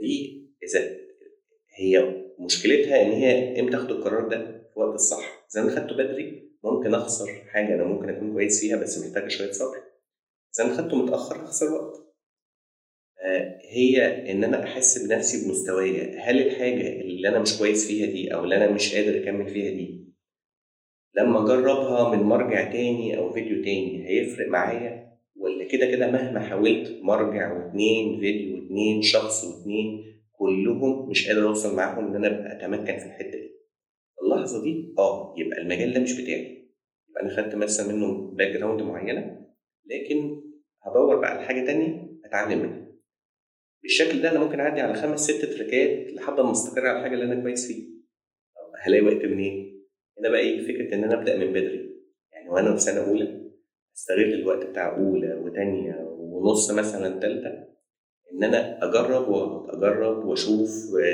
دي 0.00 0.46
إذا 0.62 0.96
هي 1.76 2.22
مشكلتها 2.38 3.02
إن 3.02 3.10
هي 3.12 3.60
إمتى 3.60 3.76
آخد 3.76 3.90
القرار 3.90 4.28
ده 4.28 4.36
في 4.70 4.76
الوقت 4.76 4.94
الصح، 4.94 5.46
إذا 5.54 5.62
أنا 5.62 5.70
خدته 5.70 5.94
بدري 5.96 6.52
ممكن 6.64 6.94
أخسر 6.94 7.44
حاجة 7.52 7.74
أنا 7.74 7.84
ممكن 7.84 8.08
أكون 8.08 8.32
كويس 8.32 8.60
فيها 8.60 8.76
بس 8.76 8.98
محتاجة 8.98 9.28
شوية 9.28 9.50
صبر، 9.52 9.76
إذا 10.54 10.64
أنا 10.64 10.74
خدته 10.76 10.96
متأخر 10.96 11.36
هاخسر 11.42 11.72
وقت. 11.72 12.11
هي 13.70 14.30
إن 14.32 14.44
أنا 14.44 14.64
أحس 14.64 14.98
بنفسي 14.98 15.44
بمستوايا، 15.44 16.18
هل 16.20 16.40
الحاجة 16.40 16.88
اللي 17.00 17.28
أنا 17.28 17.38
مش 17.38 17.58
كويس 17.58 17.86
فيها 17.86 18.06
دي 18.06 18.34
أو 18.34 18.44
اللي 18.44 18.56
أنا 18.56 18.68
مش 18.72 18.94
قادر 18.94 19.22
أكمّل 19.22 19.48
فيها 19.48 19.70
دي، 19.70 20.12
لمّا 21.16 21.44
أجرّبها 21.44 22.10
من 22.16 22.22
مرجع 22.22 22.72
تاني 22.72 23.16
أو 23.18 23.32
فيديو 23.32 23.56
تاني 23.64 24.08
هيفرق 24.08 24.48
معايا 24.48 25.12
والّا 25.36 25.64
كده، 25.64 25.86
كده 25.86 26.06
مهما 26.10 26.40
حاولت 26.40 26.98
مرجع 27.02 27.52
و2 27.70 27.76
فيديو 28.20 28.56
و2 28.56 29.02
شخص 29.02 29.44
و2 29.44 29.68
كلّهم 30.32 31.10
مش 31.10 31.28
قادر 31.28 31.48
أوصل 31.48 31.74
معاهم 31.76 32.06
إن 32.06 32.14
أنا 32.24 32.26
أبقى 32.26 32.52
أتمكّن 32.56 32.98
في 32.98 33.06
الحتة 33.06 33.30
دي. 33.30 33.52
اللحظة 34.24 34.62
دي 34.64 34.94
آه، 34.98 35.34
يبقى 35.38 35.62
المجال 35.62 35.94
ده 35.94 36.00
مش 36.00 36.20
بتاعي، 36.22 36.68
يبقى 37.10 37.22
أنا 37.22 37.36
خدت 37.36 37.56
مثلًا 37.56 37.88
منّه 37.94 38.36
background 38.38 38.82
معيّنة، 38.82 39.46
لكن 39.86 40.42
هادوّر 40.86 41.16
بقى 41.20 41.30
على 41.30 41.42
حاجة 41.46 41.66
تانية 41.66 42.08
أتعلّم 42.26 42.58
منها. 42.60 42.91
بالشكل 43.82 44.22
ده 44.22 44.30
أنا 44.30 44.38
ممكن 44.38 44.60
أعدّي 44.60 44.80
على 44.80 44.94
5، 44.94 45.16
6 45.16 45.44
تراكات 45.56 46.12
لحد 46.14 46.38
أمّا 46.40 46.52
أستقر 46.52 46.86
على 46.86 46.98
الحاجة 46.98 47.14
اللي 47.14 47.24
أنا 47.24 47.42
كويس 47.42 47.66
فيها. 47.66 47.86
طب 48.56 48.72
هالاقي 48.82 49.02
وقت 49.02 49.24
منين؟ 49.26 49.82
هنا 50.18 50.28
بقى 50.28 50.46
ييجي 50.46 50.72
فكرة 50.72 50.94
إن 50.94 51.04
أنا 51.04 51.14
أبدأ 51.14 51.36
من 51.36 51.46
بدري، 51.52 52.02
يعني 52.32 52.48
وأنا 52.48 52.74
في 52.74 52.80
سنة 52.80 53.00
أولى 53.08 53.50
أستغل 53.96 54.34
الوقت 54.34 54.66
بتاع 54.66 54.96
أولى 54.96 55.34
وتانية 55.34 55.96
ونُص 56.18 56.70
مثلًا 56.70 57.20
تالتة، 57.20 57.48
إن 58.32 58.44
أنا 58.44 58.84
أجرّب 58.84 59.28
وأغلط، 59.28 59.70
أجرّب 59.76 60.24
وأشوف 60.24 60.70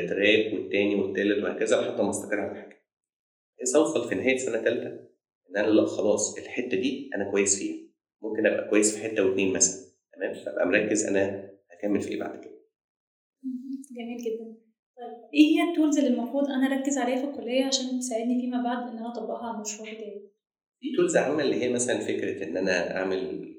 تراك 0.09 0.53
والتاني 0.53 0.95
والتالت 0.95 1.45
وهكذا 1.45 1.77
لحد 1.81 2.01
أمّا 2.01 2.11
أستقر 2.11 2.41
على 2.41 2.63
حاجة. 2.63 2.83
بحيث 3.57 3.77
أوصل 3.77 4.09
في 4.09 4.15
نهاية 4.15 4.37
سنة 4.37 4.63
تالتة 4.65 4.87
إن 5.51 5.57
أنا 5.57 5.67
لأ 5.67 5.87
خلاص 5.87 6.39
الحتة 6.39 6.77
دي 6.77 7.11
أنا 7.15 7.31
كويس 7.31 7.59
فيها، 7.59 7.77
ممكن 8.23 8.47
أبقى 8.47 8.69
كويس 8.71 8.97
في 8.97 9.03
حتة 9.05 9.23
و2 9.35 9.55
مثلًا 9.55 9.87
تمام، 10.13 10.35
فأبقى 10.35 10.67
مركّز 10.67 11.05
أنا 11.07 11.51
هاكمّل 11.73 12.01
في 12.01 12.09
إيه 12.11 12.21
بعد 12.21 12.41
كده. 12.45 12.58
جميل 13.97 14.19
جدًا. 14.19 14.45
طيب 14.97 15.17
إيه 15.35 15.41
هي 15.41 15.61
الtools 15.75 15.99
اللي 15.99 16.09
المفروض 16.09 16.49
أنا 16.49 16.67
أركّز 16.67 16.99
عليها 16.99 17.17
في 17.17 17.25
الكلية 17.25 17.65
عشان 17.65 17.99
تساعدني 18.01 18.41
فيما 18.41 18.63
بعد 18.65 18.89
إن 18.89 18.99
أنا 18.99 19.13
أطبّقها 19.13 19.47
على 19.49 19.57
المشروع 19.57 19.89
بتاعي؟ 19.95 20.21
في 20.81 20.89
tools 20.97 21.17
عامة 21.17 21.43
اللي 21.43 21.63
هي 21.63 21.69
مثلًا 21.69 22.01
فكرة 22.01 22.45
إن 22.45 22.57
أنا 22.57 22.97
أعمل 22.97 23.55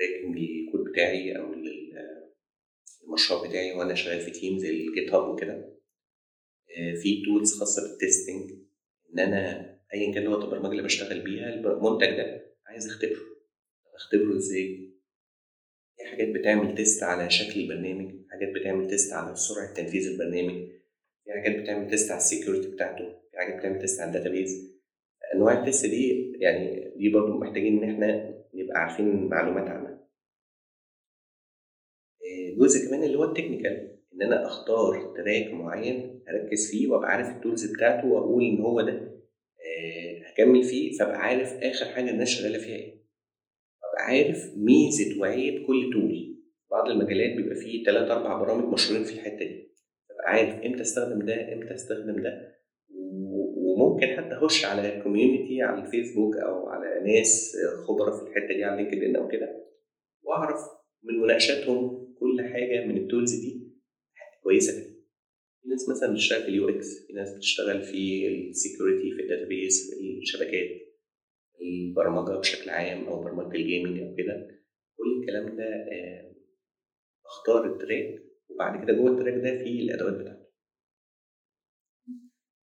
tracking 0.00 0.36
للكود 0.36 0.84
بتاعي 0.92 1.32
لل 1.34 1.94
المشروع 3.04 3.48
بتاعي 3.48 3.72
وأنا 3.72 3.94
شغال 3.94 4.20
في 4.20 4.32
team 4.32 4.58
زي 4.58 4.86
الGitHub 4.86 5.14
وكده. 5.14 5.54
آآ 6.78 6.94
في 7.02 7.22
tools 7.24 7.58
خاصة 7.60 7.82
بالtesting 7.82 8.52
إن 9.14 9.18
أنا 9.18 9.70
أيًا 9.94 10.14
كان 10.14 10.24
لغة 10.24 10.44
البرمجة 10.44 10.70
اللي 10.72 10.82
باشتغل 10.82 11.20
بيها 11.20 11.48
المنتج 11.48 12.06
ده 12.16 12.46
عايز 12.66 12.86
أختبره، 12.86 13.20
طب 13.84 13.94
أختبره 13.96 14.36
إزاي؟ 14.36 14.83
في 15.98 16.04
حاجات 16.04 16.28
بتعمل 16.28 16.76
test 16.76 17.02
على 17.02 17.30
شكل 17.30 17.60
البرنامج، 17.60 18.14
حاجات 18.30 18.48
بتعمل 18.54 18.90
test 18.98 19.12
على 19.12 19.36
سرعة 19.36 19.74
تنفيذ 19.74 20.06
البرنامج، 20.10 20.68
في 21.24 21.32
حاجات 21.32 21.60
بتعمل 21.62 21.98
test 21.98 22.10
على 22.10 22.20
الsecurity 22.20 22.66
بتاعته، 22.74 23.04
في 23.30 23.36
حاجات 23.38 23.58
بتعمل 23.58 23.88
test 23.88 24.00
على 24.00 24.12
الdatabase. 24.22 24.74
أنواع 25.34 25.64
الtest 25.66 25.86
دي 25.86 26.32
يعني 26.40 26.92
دي 26.96 27.08
برضه 27.08 27.36
محتاجين 27.38 27.82
إن 27.82 27.90
إحنا 27.90 28.34
نبقى 28.54 28.80
عارفين 28.80 29.28
معلومات 29.28 29.68
عنها. 29.68 30.04
آآ 32.24 32.54
جزء 32.58 32.88
كمان 32.88 33.02
اللي 33.02 33.18
هو 33.18 33.34
الtechnical 33.34 33.94
إن 34.14 34.22
أنا 34.22 34.46
أختار 34.46 35.14
track 35.16 35.54
معيّن 35.54 36.20
أركّز 36.28 36.70
فيه 36.70 36.88
وأبقى 36.88 37.10
عارف 37.10 37.26
الtools 37.28 37.74
بتاعته 37.76 38.06
وأقول 38.08 38.44
إن 38.44 38.60
هو 38.60 38.80
ده 38.80 38.92
آآ 38.92 40.30
هاكمّل 40.30 40.64
فيه، 40.64 40.98
فأبقى 40.98 41.18
عارف 41.20 41.52
آخر 41.52 41.86
حاجة 41.86 42.10
الناس 42.10 42.28
شغالة 42.28 42.58
فيها 42.58 42.76
إيه. 42.76 42.93
عارف 44.04 44.38
ميزة 44.56 45.20
وعيب 45.20 45.66
كل 45.66 45.90
tool. 45.94 46.34
بعض 46.70 46.90
المجالات 46.90 47.36
بيبقى 47.36 47.56
فيه 47.56 47.84
3، 47.84 48.10
4 48.10 48.44
برامج 48.44 48.72
مشهورين 48.72 49.04
في 49.04 49.12
الحتة 49.12 49.44
دي، 49.44 49.72
فابقى 50.08 50.32
عارف 50.32 50.64
إمتى 50.64 50.82
أستخدم 50.82 51.26
ده، 51.26 51.52
إمتى 51.52 51.74
أستخدم 51.74 52.22
ده، 52.22 52.32
وممكن 53.56 54.06
حتى 54.06 54.34
أخش 54.34 54.64
على 54.64 55.02
community 55.02 55.62
على 55.62 55.84
الفيسبوك 55.86 56.36
أو 56.36 56.66
على 56.66 57.12
ناس 57.12 57.56
خبرا 57.86 58.16
في 58.16 58.22
الحتة 58.30 58.54
دي 58.56 58.64
على 58.64 58.90
LinkedIn 58.90 59.18
أو 59.18 59.28
كده، 59.28 59.48
وأعرف 60.22 60.60
من 61.04 61.20
مناقشاتهم 61.20 62.14
كل 62.20 62.40
حاجة 62.52 62.86
من 62.86 62.94
الtools 62.96 63.40
دي 63.40 63.72
كويسة 64.42 64.72
فيه. 64.72 64.94
في 65.62 65.68
ناس 65.68 65.88
مثلًا 65.88 66.12
بتشتغل 66.12 66.42
في 66.42 66.50
الUX، 66.50 67.06
في 67.06 67.12
ناس 67.12 67.36
بتشتغل 67.36 67.82
في 67.82 68.28
الsecurity 68.28 69.08
في 69.16 69.22
الdatabase 69.22 69.98
في 69.98 70.18
الشبكات، 70.22 70.83
البرمجة 71.60 72.38
بشكل 72.38 72.70
عام 72.70 73.04
أو 73.04 73.22
برمجة 73.24 73.56
الgaming 73.56 74.02
أو 74.02 74.14
كده، 74.16 74.48
كل 74.96 75.20
الكلام 75.20 75.56
ده 75.56 75.64
آآ 75.64 76.34
باختار 77.24 77.78
الtrack 77.78 78.20
وبعد 78.48 78.84
كده 78.84 78.92
جوّه 78.92 79.10
الtrack 79.16 79.38
ده 79.44 79.58
في 79.58 79.82
الأدوات 79.82 80.12
بتاعته. 80.14 80.44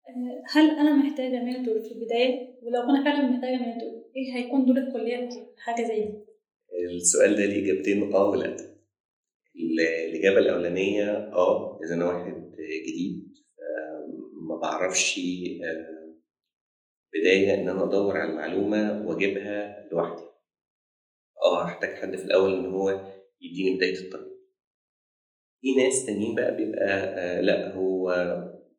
آآ 0.10 0.44
هل 0.52 0.70
أنا 0.70 0.96
محتاجة 0.96 1.40
mentor 1.40 1.88
في 1.88 1.92
البداية؟ 1.96 2.58
ولو 2.62 2.82
أنا 2.82 3.04
فعلًا 3.04 3.30
محتاجة 3.30 3.58
mentor 3.58 4.08
إيه 4.16 4.36
هيكون 4.36 4.66
دور 4.66 4.78
الكلية 4.78 5.30
في 5.30 5.36
حاجة 5.58 5.88
زي 5.88 6.00
دي؟ 6.02 6.28
السؤال 6.96 7.36
ده 7.36 7.46
ليه 7.46 7.64
إجابتين 7.74 8.14
آه 8.14 8.30
ولأ. 8.30 8.56
ال 9.56 9.80
الإجابة 9.80 10.38
الأولانية 10.40 11.12
آه، 11.12 11.80
إذا 11.86 11.96
أنا 11.96 12.06
واحد 12.06 12.52
جديد 12.88 13.34
فما 13.58 14.56
باعرفش 14.62 15.20
آآ 17.16 17.20
بداية 17.20 17.54
إن 17.54 17.70
أنا 17.70 17.84
أدوّر 17.84 18.18
على 18.18 18.30
المعلومة 18.32 19.08
وأجيبها 19.08 19.88
لوحدي. 19.92 20.24
آه 21.44 21.64
هاحتاج 21.66 21.96
حد 21.96 22.16
في 22.16 22.26
الأول 22.26 22.54
إن 22.54 22.66
هو 22.66 23.12
يدّيني 23.42 23.78
بداية 23.78 24.00
الطريق. 24.00 24.38
في 25.62 25.76
ناس 25.76 26.06
تانيين 26.06 26.36
بقى 26.36 26.58
بيبقى 26.58 26.86
آآ 26.88 27.42
لأ 27.42 27.74
هو 27.76 28.12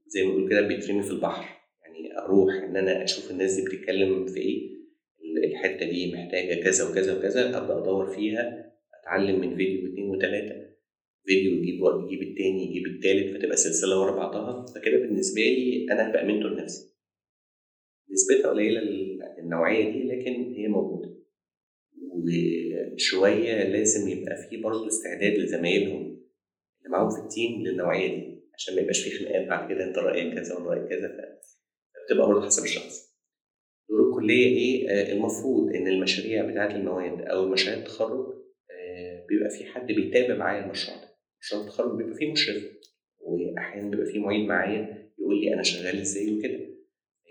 زي 0.07 0.25
ما 0.25 0.33
بنقول 0.35 0.51
كده 0.51 0.61
بيترمي 0.61 1.03
في 1.03 1.11
البحر، 1.11 1.57
يعني 1.83 2.19
أروح 2.19 2.55
إن 2.55 2.77
أنا 2.77 3.05
أشوف 3.05 3.31
الناس 3.31 3.55
دي 3.55 3.63
بتتكلم 3.63 4.27
في 4.27 4.41
إيه، 4.41 4.71
ال 5.25 5.45
الحتة 5.45 5.87
دي 5.91 6.13
محتاجة 6.13 6.63
كذا 6.63 6.91
وكذا 6.91 7.19
وكذا، 7.19 7.59
أبدأ 7.59 7.79
أدوّر 7.79 8.07
فيها، 8.07 8.73
أتعلم 9.03 9.41
من 9.41 9.57
فيديو 9.57 9.85
واثنين 9.85 10.11
وثلاثه 10.11 10.69
فيديو 11.27 11.53
يجيب 11.53 11.81
يجيب 12.07 12.23
التاني 12.29 12.67
يجيب 12.71 12.87
التالت 12.87 13.37
فتبقى 13.37 13.57
سلسلة 13.57 14.01
ورا 14.01 14.17
بعضها 14.17 14.67
فكده 14.67 14.97
بالنسبة 14.99 15.41
لي 15.43 15.87
أنا 15.93 16.11
هبقى 16.11 16.27
منتور 16.27 16.57
نفسي 16.57 16.88
نسبتها 18.13 18.51
قليلة 18.51 18.81
النوعية 19.39 19.93
دي 19.93 20.03
لكن 20.09 20.55
هي 20.55 20.69
موجودة. 20.69 21.19
وشوية 22.95 23.63
لازم 23.63 24.09
يبقى 24.09 24.37
في 24.51 24.57
برضه 24.57 24.87
استعداد 24.89 25.33
لزمايلهم 25.39 26.03
اللي 26.79 26.89
معاهم 26.91 27.11
في 27.11 27.19
التيم 27.21 27.63
للنوعية 27.63 28.09
دي 28.15 28.43
عشان 28.55 28.75
ما 28.75 28.81
يبقاش 28.81 29.03
في 29.09 29.19
خناقات 29.19 29.49
بعد 29.49 29.69
كده 29.73 29.85
انت 29.85 29.99
رأيك 29.99 30.35
كذا 30.35 30.55
وأنا 30.55 30.67
رأيك 30.71 30.89
كذا 30.89 31.09
فبتبقى 31.09 32.27
برضه 32.29 32.47
حسب 32.47 32.65
الشخص. 32.65 33.09
دور 33.91 34.09
الكلية 34.11 34.47
إيه؟ 34.47 34.91
آه 34.91 35.13
المفروض 35.13 35.75
إن 35.75 35.89
المشاريع 35.89 36.51
بتاعة 36.51 36.77
المواد 36.77 37.21
أو 37.23 37.49
مشاريع 37.49 37.79
التخرج 37.81 38.27
آه 38.71 39.27
بيبقى 39.29 39.51
في 39.51 39.65
حد 39.65 39.87
بيتابع 39.87 40.35
معايا 40.37 40.65
المشروع 40.65 40.97
ده. 40.97 41.09
مشروع 41.41 41.63
التخرج 41.63 41.97
بيبقى 41.99 42.15
فيه 42.15 42.33
مشرف 42.33 42.63
واحيانا 43.21 43.91
بيبقى 43.91 44.07
فيه 44.07 44.19
معيد 44.19 44.49
معايا 44.49 45.09
يقول 45.19 45.41
لي 45.41 45.55
أنا 45.55 45.63
شغال 45.63 46.01
إزاي 46.01 46.39
وكده. 46.39 46.68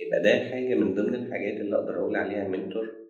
يبقى 0.07 0.21
ده 0.21 0.49
حاجة 0.51 0.75
من 0.75 0.93
ضمن 0.93 1.15
الحاجات 1.15 1.61
اللي 1.61 1.75
أقدر 1.75 1.99
أقول 1.99 2.15
عليها 2.15 2.47
mentor 2.47 3.07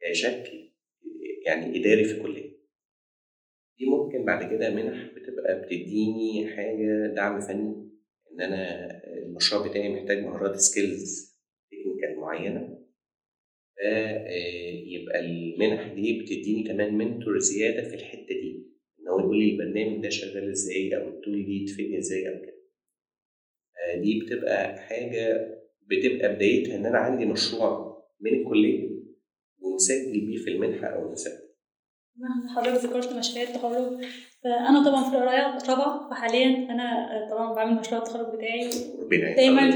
كشكل 0.00 0.68
يعني 1.46 1.80
إداري 1.80 2.04
في 2.04 2.12
الكلية. 2.12 2.50
دي 3.78 3.86
ممكن 3.86 4.24
بعد 4.24 4.50
كده 4.50 4.70
منح 4.70 5.06
بتبقى 5.16 5.60
بتديني 5.60 6.46
حاجة 6.56 7.06
دعم 7.16 7.40
فني 7.40 7.90
إن 8.32 8.40
أنا 8.40 8.88
المشروع 9.06 9.68
بتاعي 9.68 9.88
محتاج 9.88 10.18
مهارات 10.18 10.56
skills 10.56 11.34
technical 11.70 12.16
معينة. 12.16 12.80
فيبقى 13.76 15.18
المنح 15.20 15.94
دي 15.94 16.12
بتديني 16.22 16.62
كمان 16.68 16.94
mentor 16.98 17.38
زيادة 17.38 17.88
في 17.88 17.94
الحتة 17.94 18.26
دي. 18.40 18.62
إن 19.00 19.08
هو 19.08 19.18
يقول 19.20 19.38
لي 19.38 19.50
البرنامج 19.52 20.02
ده 20.02 20.08
شغال 20.08 20.50
إزاي 20.50 20.96
أو 20.96 21.08
التول 21.08 21.44
دي 21.44 21.64
تفيدني 21.64 21.98
إزاي 21.98 22.28
أو 22.28 22.40
كده. 22.42 22.59
دي 23.96 24.20
بتبقى 24.20 24.78
حاجة 24.78 25.48
بتبقى 25.86 26.34
بدايتها 26.34 26.76
إن 26.76 26.86
أنا 26.86 26.98
عندي 26.98 27.26
مشروع 27.26 28.02
من 28.20 28.34
الكلية 28.34 28.90
ومسجل 29.60 30.26
بيه 30.26 30.36
في 30.36 30.50
المنحة 30.50 30.86
أو 30.86 31.06
المسابقة. 31.06 31.50
حضرتك 32.56 32.84
ذكرت 32.84 33.12
مشاريع 33.12 33.48
التخرج 33.48 34.04
فأنا 34.44 34.84
طبعا 34.90 35.02
في 35.10 35.16
القرايه 35.16 35.58
رابعه 35.68 36.10
فحاليا 36.10 36.46
أنا 36.46 37.08
طبعا 37.30 37.54
بعمل 37.54 37.80
مشروع 37.80 38.00
التخرج 38.02 38.34
بتاعي. 38.36 38.70
دايما 39.36 39.70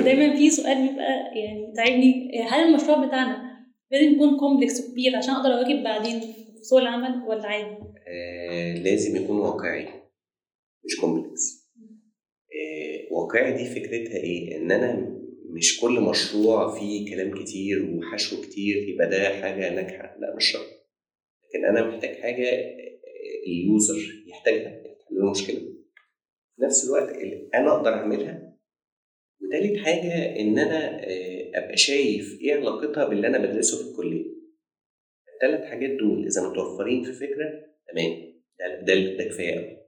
دايما 0.00 0.36
في 0.36 0.50
سؤال 0.50 0.88
بيبقى 0.88 1.38
يعني 1.38 1.72
تعبني 1.76 2.42
هل 2.42 2.68
المشروع 2.68 3.06
بتاعنا 3.06 3.56
لازم 3.90 4.14
يكون 4.14 4.36
complex 4.38 4.80
وكبير 4.88 5.16
عشان 5.16 5.34
أقدر 5.34 5.48
أواكب 5.54 5.82
بعدين 5.84 6.20
في 6.20 6.62
سوق 6.62 6.78
العمل 6.80 7.22
ولا 7.28 7.46
عادي؟ 7.46 7.76
آه 8.08 8.74
لازم 8.74 9.16
يكون 9.24 9.38
واقعي 9.38 9.88
مش 10.84 11.00
complex 11.00 11.55
واقعي 13.10 13.52
دي 13.52 13.64
فكرتها 13.64 14.16
إيه؟ 14.16 14.56
ان 14.56 14.70
أنا 14.72 15.16
مش 15.50 15.80
كل 15.80 16.00
مشروع 16.00 16.78
فيه 16.78 17.14
كلام 17.14 17.42
كتير 17.44 17.90
وحشو 17.94 18.42
كتير 18.42 18.76
يبقى 18.88 19.10
ده 19.10 19.28
حاجة 19.28 19.74
ناجحة. 19.74 20.16
لا 20.20 20.36
مش 20.36 20.44
شرط. 20.52 20.66
لكن 21.44 21.64
أنا 21.64 21.88
محتاج 21.88 22.16
حاجة 22.16 22.48
ال 23.46 23.62
user 23.62 24.24
يحتاجها 24.26 24.82
تحل 24.82 25.16
له 25.16 25.30
مشكلة. 25.30 25.58
في 26.56 26.62
نفس 26.62 26.84
الوقت 26.84 27.16
أنا 27.54 27.76
أقدر 27.76 27.90
أعملها. 27.90 28.56
وتالت 29.42 29.78
حاجة 29.78 30.40
إن 30.40 30.58
أنا 30.58 31.00
أبقى 31.58 31.76
شايف 31.76 32.38
إيه 32.40 32.54
علاقتها 32.54 33.08
باللي 33.08 33.26
أنا 33.26 33.38
بدرسه 33.38 33.84
في 33.84 33.90
الكلية. 33.90 34.36
الثلاث 35.34 35.64
حاجات 35.70 35.90
دول 35.90 36.26
إذا 36.26 36.48
متوفرين 36.50 37.02
في 37.04 37.12
فكرة 37.12 37.66
تمام. 37.92 38.36
ده 38.58 38.80
ده, 38.94 39.16
ده 39.16 39.24
كفاية 39.24 39.54
قوي 39.54 39.85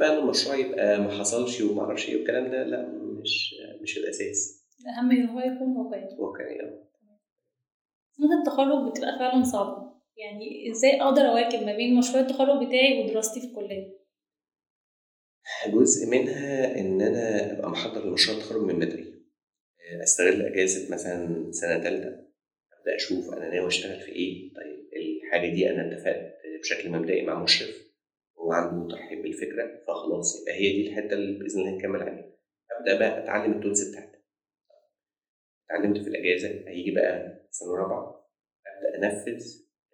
بقى 0.00 0.12
ان 0.12 0.18
المشروع 0.18 0.56
يبقى 0.56 1.00
ما 1.00 1.10
حصلش 1.18 1.60
وما 1.60 1.82
أعرفش 1.82 2.08
إيه 2.08 2.16
والكلام 2.16 2.50
ده 2.50 2.62
لأ 2.64 2.88
مش 3.22 3.54
مش 3.82 3.98
الأساس. 3.98 4.64
الاهم 4.80 5.10
إن 5.10 5.26
هو 5.28 5.40
يكون 5.40 5.76
واقعي 5.76 6.16
واقعي 6.18 6.60
آه. 6.60 6.86
سنة 8.12 8.40
التخرج 8.40 8.90
بتبقى 8.90 9.18
فعلا 9.18 9.44
صعبة. 9.44 9.90
يعني 10.16 10.70
إزاي 10.70 11.00
أقدر 11.02 11.22
أواكب 11.22 11.62
ما 11.62 11.76
بين 11.76 11.98
مشروع 11.98 12.20
التخرج 12.20 12.66
بتاعي 12.66 13.04
ودراستي 13.04 13.40
في 13.40 13.46
الكلية؟ 13.46 14.00
جزء 15.66 16.06
منها 16.10 16.80
إن 16.80 17.00
أنا 17.02 17.52
أبقى 17.52 17.70
محضر 17.70 18.06
لمشروع 18.06 18.36
التخرج 18.38 18.62
من 18.62 18.78
بدري. 18.78 19.14
أستغل 20.02 20.42
أجازة 20.42 20.92
مثلا 20.94 21.48
سنة 21.52 21.80
ثالثه 21.80 22.08
أبدأ 22.78 22.96
أشوف 22.96 23.32
أنا 23.34 23.50
ناوي 23.54 23.66
أشتغل 23.68 24.00
في 24.00 24.12
إيه 24.12 24.52
طيب 24.54 24.88
الحاجة 25.26 25.54
دي 25.54 25.70
أنا 25.70 25.92
اتفقت 25.92 26.32
بشكل 26.60 26.90
مبدئي 26.90 27.22
مع 27.26 27.42
مشرف. 27.42 27.89
هو 28.40 28.52
عنده 28.52 28.96
ترحيب 28.96 29.22
بالفكرة 29.22 29.82
فخلاص 29.86 30.40
يبقى 30.42 30.54
هي 30.54 30.72
دي 30.72 30.88
الحتة 30.88 31.12
اللي 31.14 31.38
بإذن 31.38 31.60
الله 31.60 31.76
نكمل 31.76 32.02
عليها. 32.02 32.32
أبدأ 32.80 32.98
بقى 32.98 33.24
أتعلم 33.24 33.52
التولز 33.52 33.90
بتاعتي. 33.90 34.18
اتعلمت 35.70 35.98
في 35.98 36.08
الأجازة 36.08 36.48
هيجي 36.68 36.90
بقى 36.90 37.42
سنة 37.50 37.74
رابعة 37.76 38.30
أبدأ 38.66 39.06
أنفذ 39.06 39.44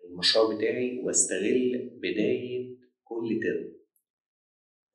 المشروع 0.04 0.56
بتاعي 0.56 1.00
وأستغل 1.04 1.90
بداية 2.02 2.76
كل 3.04 3.40
term. 3.42 3.72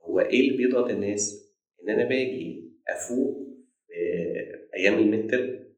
هو 0.02 0.20
إيه 0.20 0.40
اللي 0.40 0.58
بيضغط 0.58 0.90
الناس؟ 0.90 1.52
إن 1.84 1.90
أنا 1.90 2.04
باجي 2.10 2.72
أفوق 2.90 3.48
أيام 4.76 4.94
ال 5.00 5.32
midterm 5.32 5.74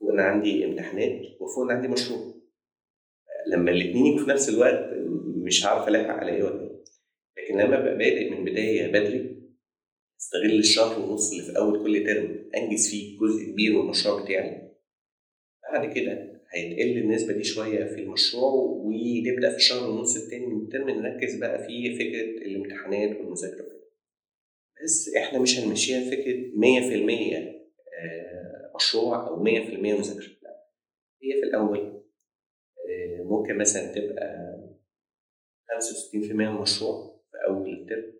وأنا 0.00 0.22
عندي 0.22 0.64
امتحانات 0.64 1.20
وفوق 1.40 1.64
أنا 1.64 1.72
عندي 1.72 1.88
مشروع. 1.88 2.34
لما 3.46 3.70
الاثنين 3.70 4.06
يجوا 4.06 4.24
في 4.24 4.30
نفس 4.30 4.48
الوقت 4.48 4.90
مش 5.36 5.66
هعرف 5.66 5.88
ألحق 5.88 6.10
على 6.10 6.32
إيه 6.32 6.42
ولا 6.42 6.71
لكن 7.42 7.58
لما 7.58 7.78
أبقى 7.78 7.98
بادئ 7.98 8.30
من 8.30 8.44
بدايه 8.44 8.86
بدري 8.92 9.42
استغل 10.20 10.58
الشهر 10.58 11.00
ونص 11.00 11.32
اللي 11.32 11.42
في 11.44 11.58
أول 11.58 11.82
كل 11.82 12.06
term 12.06 12.50
أنجز 12.56 12.90
فيه 12.90 13.18
جزء 13.18 13.44
كبير 13.52 13.72
من 13.72 13.80
المشروع 13.80 14.22
بتاعي. 14.24 14.72
بعد 15.72 15.92
كده 15.94 16.42
هيتقل 16.54 16.98
النسبة 16.98 17.32
دي 17.32 17.44
شوية 17.44 17.84
في 17.84 18.00
المشروع 18.00 18.52
ونبدأ 18.54 19.50
في 19.50 19.56
الشهر 19.56 19.90
ونص 19.90 20.16
التاني 20.16 20.46
من 20.46 20.62
ال 20.64 20.69
term 20.69 20.90
نركز 20.90 21.36
بقى 21.36 21.66
في 21.66 21.94
فكرة 21.98 22.46
الامتحانات 22.46 23.16
والمذاكرة. 23.20 23.66
بس 24.84 25.14
إحنا 25.16 25.38
مش 25.38 25.58
هنمشيها 25.58 26.10
فكرة 26.10 26.52
100% 28.72 28.76
مشروع 28.76 29.28
أو 29.28 29.44
100% 29.44 29.48
مذاكرة. 29.98 30.32
لا 30.42 30.64
هي 31.22 31.40
في 31.40 31.46
الأول 31.46 32.02
ممكن 33.24 33.58
مثلا 33.58 33.94
تبقى 33.94 34.42
65% 36.12 36.32
من 36.32 36.46
المشروع. 36.46 37.11
في 37.11 37.11
أول 37.48 37.72
الترم 37.72 38.12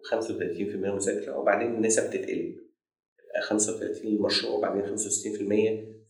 و35% 0.00 0.94
مذاكرة 0.94 1.38
وبعدين 1.38 1.74
النسب 1.74 2.10
تتقلب 2.10 2.56
تبقى 3.18 3.40
35 3.42 4.12
للمشروع 4.12 4.54
وبعدين 4.54 4.96
65% 4.96 4.98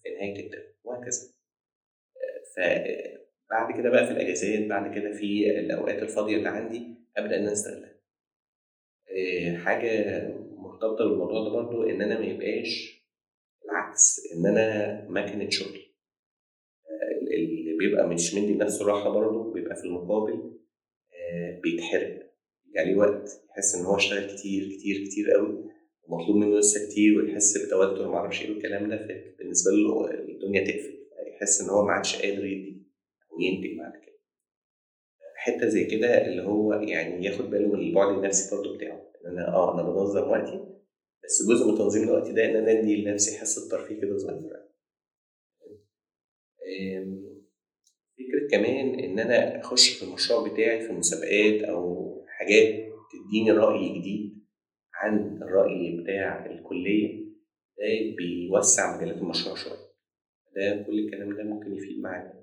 في 0.03 0.11
نهاية 0.15 0.47
الترم 0.47 0.73
وهكذا. 0.85 1.21
فبعد 2.57 3.77
كده 3.81 3.91
بقى 3.91 4.07
في 4.07 4.13
الأجازات 4.13 4.67
بعد 4.69 4.95
كده 4.95 5.13
في 5.13 5.51
الأوقات 5.61 6.03
الفاضية 6.03 6.37
اللي 6.37 6.49
عندي 6.49 6.95
أبدأ 7.17 7.37
إن 7.37 7.43
أنا 7.43 7.53
أستغلها. 7.53 8.01
حاجة 9.65 10.23
مرتبطة 10.57 11.05
بالموضوع 11.09 11.45
ده 11.45 11.51
برضو 11.51 11.83
إن 11.83 12.03
أنا 12.03 12.19
ما 12.19 12.27
يبقاش 12.27 13.01
العكس 13.65 14.21
إن 14.37 14.47
أنا 14.47 15.07
مكنة 15.09 15.51
شغل. 15.51 15.81
اللي 17.35 17.77
بيبقى 17.79 18.09
مش 18.09 18.35
مدي 18.35 18.55
لنفسه 18.55 18.87
راحة 18.87 19.11
برضو 19.11 19.53
بيبقى 19.53 19.77
في 19.77 19.85
المقابل 19.85 20.59
بيتحرق. 21.63 22.30
عليه 22.79 22.97
وقت 22.97 23.29
يحس 23.51 23.75
إن 23.75 23.85
هو 23.85 23.97
اشتغل 23.97 24.37
كتير 24.37 24.69
كتير 24.69 25.05
كتير 25.05 25.31
قوي 25.31 25.71
ومطلوب 26.03 26.37
منه 26.37 26.59
لسه 26.59 26.87
كتير 26.91 27.19
ويحس 27.19 27.59
بتوتر 27.67 28.09
معرفش 28.09 28.43
إيه 28.43 28.51
والكلام 28.51 28.91
ده 28.91 29.07
بالنسبة 29.39 29.71
له 29.71 30.11
الدنيا 30.11 30.65
تقفل 30.65 30.99
يحس 31.37 31.61
إن 31.61 31.69
هو 31.69 31.85
ما 31.85 31.93
عادش 31.93 32.23
قادر 32.23 32.45
يدي 32.45 32.87
أو 33.33 33.41
ينتج 33.41 33.79
بعد 33.79 33.93
كده. 33.93 34.21
حتة 35.37 35.69
زي 35.69 35.85
كده 35.85 36.27
اللي 36.27 36.43
هو 36.43 36.73
يعني 36.73 37.25
ياخد 37.27 37.51
باله 37.51 37.69
من 37.69 37.81
البعد 37.81 38.17
النفسي 38.17 38.57
برضه 38.57 38.77
بتاعه 38.77 39.11
إن 39.27 39.31
أنا 39.33 39.49
آه 39.49 39.75
أنا 39.75 39.83
بنظم 39.91 40.31
وقتي 40.31 40.67
بس 41.25 41.43
جزء 41.49 41.71
من 41.71 41.79
تنظيم 41.79 42.03
الوقت 42.03 42.31
ده 42.31 42.45
إن 42.45 42.57
أنا 42.57 42.81
أدي 42.81 42.97
لنفسي 42.97 43.39
حصه 43.39 43.69
ترفيه 43.71 44.01
كده 44.01 44.19
صغيره 44.19 44.71
فكرة 48.19 48.49
كمان 48.51 49.01
إن 49.01 49.19
أنا 49.19 49.61
أخش 49.61 49.89
في 49.89 50.03
المشروع 50.03 50.49
بتاعي 50.49 50.81
في 50.87 50.93
مسابقات 50.93 51.63
أو 51.63 52.10
حاجات 52.41 52.65
تديني 53.13 53.51
رأي 53.51 53.99
جديد 53.99 54.41
عن 54.95 55.43
الرأي 55.43 56.01
بتاع 56.03 56.47
الكلية 56.47 57.25
ده 57.79 58.17
بيوسع 58.19 58.97
مجالات 58.97 59.17
المشروع 59.17 59.55
شوية. 59.55 59.91
ده 60.57 60.83
كل 60.87 60.99
الكلام 60.99 61.37
ده 61.37 61.43
ممكن 61.43 61.75
يفيد 61.75 62.01
معانا. 62.03 62.41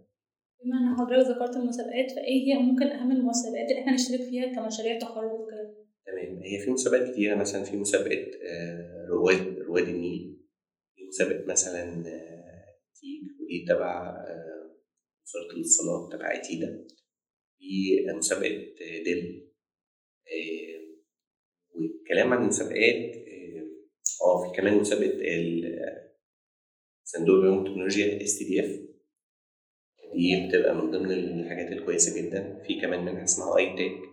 بما 0.64 0.78
إن 0.80 0.96
حضرتك 0.98 1.30
ذكرت 1.30 1.56
المسابقات 1.56 2.12
فإيه 2.12 2.54
هي 2.54 2.60
ممكن 2.60 2.84
أهم 2.88 3.12
المسابقات 3.12 3.70
اللي 3.70 3.82
إحنا 3.82 3.94
نشترك 3.94 4.22
فيها 4.22 4.56
كمشاريع 4.56 5.00
تخرج 5.00 5.32
وكده؟ 5.32 5.76
تمام. 6.06 6.42
هي 6.44 6.60
في 6.66 6.72
مسابقات 6.72 7.12
كتيرة 7.14 7.36
مثلا 7.36 7.64
في 7.64 7.78
مسابقة 7.78 8.26
رواد 9.10 9.58
رواد 9.60 9.88
النيل. 9.88 10.38
في 10.96 11.02
مسابقة 11.08 11.46
مثلا 11.46 12.04
تيج 12.96 13.24
ودي 13.42 13.66
تبع 13.68 14.12
وزارة 15.24 15.54
الاتصالات 15.54 16.14
تبع 16.14 16.36
إتيدا. 16.36 16.88
في 17.60 18.06
مسابقة 18.18 18.50
ديل. 19.06 19.44
آه، 19.44 19.47
والكلام 21.76 22.34
عن 22.34 22.42
المسابقات 22.42 23.16
آه 24.22 24.44
في 24.52 24.58
كمان 24.62 24.78
مسابقة 24.78 25.12
صندوق 27.04 27.36
العلوم 27.36 27.58
والتكنولوجيا 27.58 28.22
STDF 28.24 28.88
دي 30.14 30.48
بتبقى 30.50 30.76
من 30.76 30.92
ضمن 30.92 31.12
الحاجات 31.12 31.72
الكويسة 31.72 32.22
جدا. 32.22 32.64
في 32.68 32.82
كمان 32.82 33.06
منها 33.06 33.24
اسمها 33.24 33.58
ITAC 33.58 34.08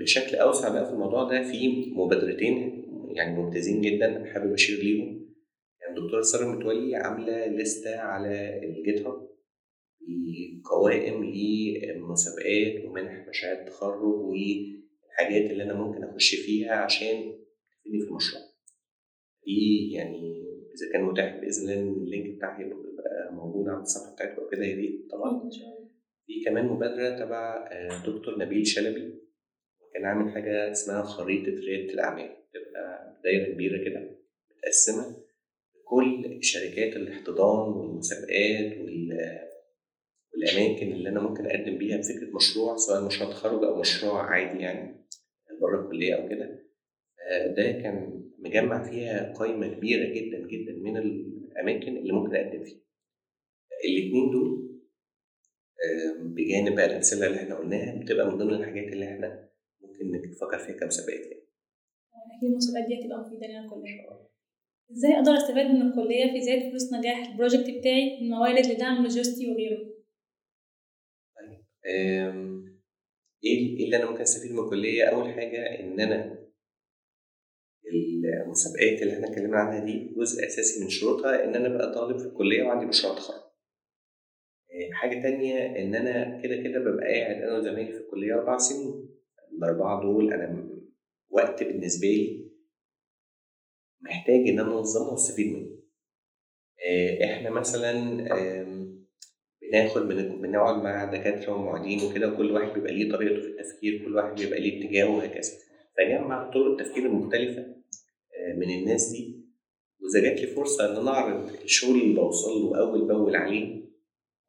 بشكل 0.00 0.36
أوسع 0.36 0.68
بقى 0.68 0.86
في 0.86 0.92
الموضوع 0.92 1.24
ده 1.24 1.42
في 1.42 1.90
مبادرتين 1.94 2.82
يعني 3.16 3.36
ممتازين 3.36 3.80
جدا 3.80 4.32
حابب 4.34 4.52
أشير 4.52 4.78
ليهم. 4.78 5.34
يعني 5.80 5.96
الدكتورة 5.98 6.22
سارة 6.22 6.46
متولي 6.48 6.96
عاملة 6.96 7.46
لستة 7.46 7.96
على 8.00 8.60
ال 8.64 9.06
GitHub 9.06 9.28
بقوائم 10.06 11.24
لمسابقات 11.24 12.84
ومنح 12.84 13.28
مشاريع 13.28 13.60
التخرج 13.60 14.02
والحاجات 14.02 15.50
اللي 15.50 15.62
أنا 15.62 15.74
ممكن 15.74 16.04
أخش 16.04 16.34
فيها 16.34 16.72
عشان 16.74 17.16
تفيدني 17.80 18.00
في 18.02 18.08
المشروع. 18.08 18.42
دي 19.46 19.92
يعني 19.92 20.46
إذا 20.74 20.92
كان 20.92 21.02
متاح 21.02 21.36
بإذن 21.40 21.70
الله 21.70 21.92
اللينك 22.02 22.36
بتاعها 22.36 22.60
يبقى 22.60 23.32
موجود 23.32 23.68
على 23.68 23.80
الصفحة 23.82 24.14
بتاعتكم 24.14 24.42
كده 24.52 24.64
يا 24.64 24.76
ريت. 24.76 25.10
طبعا. 25.10 25.50
في 26.26 26.44
كمان 26.44 26.66
مبادرة 26.66 27.18
تبع 27.18 27.68
دكتور 28.06 28.38
نبيل 28.38 28.66
شلبي. 28.66 29.14
كان 29.94 30.04
عامل 30.04 30.32
حاجة 30.32 30.70
اسمها 30.70 31.02
خريطة 31.02 31.52
ريادة 31.60 31.92
الأعمال. 31.94 32.28
تبقى 32.54 33.16
دايره 33.24 33.52
كبيرة 33.54 33.84
كده 33.84 34.18
متقسمة 34.50 35.16
كل 35.84 36.38
شركات 36.42 36.96
الاحتضان 36.96 37.68
والمسابقات 37.72 38.72
والأماكن 40.36 40.92
اللي 40.92 41.08
أنا 41.08 41.20
ممكن 41.20 41.46
أقدم 41.46 41.78
بيها 41.78 41.96
بفكرة 41.96 42.36
مشروع 42.36 42.76
سواء 42.76 43.06
مشروع 43.06 43.30
تخرج 43.30 43.64
أو 43.64 43.80
مشروع 43.80 44.22
عادي 44.22 44.58
يعني 44.58 45.06
بره 45.60 45.84
الكلية 45.84 46.14
أو 46.14 46.28
كده. 46.28 46.66
ده 47.56 47.72
كان 47.72 48.22
مجمع 48.38 48.90
فيها 48.90 49.32
قائمه 49.32 49.68
كبيرة 49.74 50.08
جدا 50.14 50.38
جدا 50.48 50.72
من 50.72 50.96
الأماكن 50.96 51.96
اللي 51.96 52.12
ممكن 52.12 52.36
أقدم 52.36 52.64
فيها. 52.64 52.80
الاثنين 53.84 54.30
دول 54.30 54.66
بجانب 56.20 56.74
بقى 56.76 56.86
الأمثلة 56.86 57.26
اللي 57.26 57.38
إحنا 57.38 57.54
قلناها 57.54 58.00
بتبقى 58.02 58.26
من 58.26 58.38
ضمن 58.38 58.54
الحاجات 58.54 58.92
اللي 58.92 59.04
إحنا 59.04 59.48
ممكن 59.80 60.30
نفكر 60.30 60.58
فيها 60.58 60.76
كمسابقات 60.76 61.20
يعني. 61.26 61.46
أكيد 62.38 62.50
المسابقات 62.50 62.88
دي 62.88 62.94
هتبقى 63.00 63.18
مفيدة 63.20 63.46
لنا 63.46 63.68
كلنا. 63.70 64.26
إزاي 64.92 65.12
أقدر 65.16 65.36
أستفاد 65.36 65.66
من 65.66 65.82
الكلية 65.82 66.32
في 66.32 66.40
زيادة 66.40 66.70
فلوس 66.70 66.92
نجاح 66.92 67.30
البروجكت 67.32 67.70
بتاعي 67.78 68.20
من 68.22 68.28
موارد 68.30 68.66
لدعم 68.66 69.02
لوجستي 69.02 69.50
وغيره؟ 69.52 69.95
إيه 71.86 73.84
اللي 73.84 73.96
أنا 73.96 74.10
ممكن 74.10 74.20
أستفيد 74.22 74.52
من 74.52 74.64
الكلية؟ 74.64 75.04
أول 75.04 75.32
حاجة 75.32 75.80
إن 75.80 76.00
أنا 76.00 76.46
المسابقات 78.44 79.02
اللي 79.02 79.12
إحنا 79.14 79.28
اتكلمنا 79.28 79.58
عنها 79.58 79.84
دي 79.84 80.14
جزء 80.16 80.46
أساسي 80.46 80.84
من 80.84 80.90
شروطها 80.90 81.44
إن 81.44 81.54
أنا 81.54 81.66
أبقى 81.74 81.94
طالب 81.94 82.18
في 82.18 82.26
الكلية 82.26 82.62
وعندي 82.62 82.86
مشروع 82.86 83.14
تخرج. 83.14 83.46
حاجة 84.92 85.22
تانية 85.22 85.66
إن 85.82 85.94
أنا 85.94 86.42
كده 86.42 86.56
كده 86.56 86.78
ببقى 86.80 87.06
قاعد 87.20 87.42
أنا 87.42 87.58
وزمايلي 87.58 87.92
في 87.92 87.98
الكلية 87.98 88.34
أربع 88.34 88.58
سنين. 88.58 89.08
الأربعة 89.58 90.02
دول 90.02 90.32
أنا 90.32 90.68
وقت 91.28 91.62
بالنسبة 91.62 92.08
لي 92.08 92.50
محتاج 94.00 94.48
إن 94.48 94.60
أنا 94.60 94.78
أنظمه 94.78 95.10
وأستفيد 95.12 95.52
منه. 95.52 95.76
إحنا 97.24 97.50
مثلا 97.50 97.92
بناخد 99.70 100.02
بنقعد 100.42 100.82
مع 100.82 101.04
دكاترة 101.04 101.52
ومعيدين 101.52 102.10
وكده 102.10 102.32
وكل 102.32 102.50
واحد 102.52 102.72
بيبقى 102.74 102.92
ليه 102.94 103.12
طريقته 103.12 103.40
في 103.40 103.46
التفكير 103.48 104.04
كل 104.04 104.16
واحد 104.16 104.34
بيبقى 104.40 104.60
ليه 104.60 104.86
اتجاهه 104.86 105.16
وهكذا. 105.16 105.52
فجمع 105.98 106.50
طرق 106.50 106.66
التفكير 106.66 107.06
المختلفة 107.06 107.66
من 108.56 108.70
الناس 108.78 109.10
دي. 109.10 109.46
وإذا 110.00 110.28
جات 110.28 110.40
لي 110.40 110.46
فرصة 110.46 110.90
إن 110.92 110.96
أنا 110.96 111.10
أعرض 111.10 111.50
الشغل 111.64 112.00
اللي 112.00 112.14
بوصل 112.14 112.50
له 112.50 112.78
أول 112.80 113.08
بأول 113.08 113.36
عليه 113.36 113.84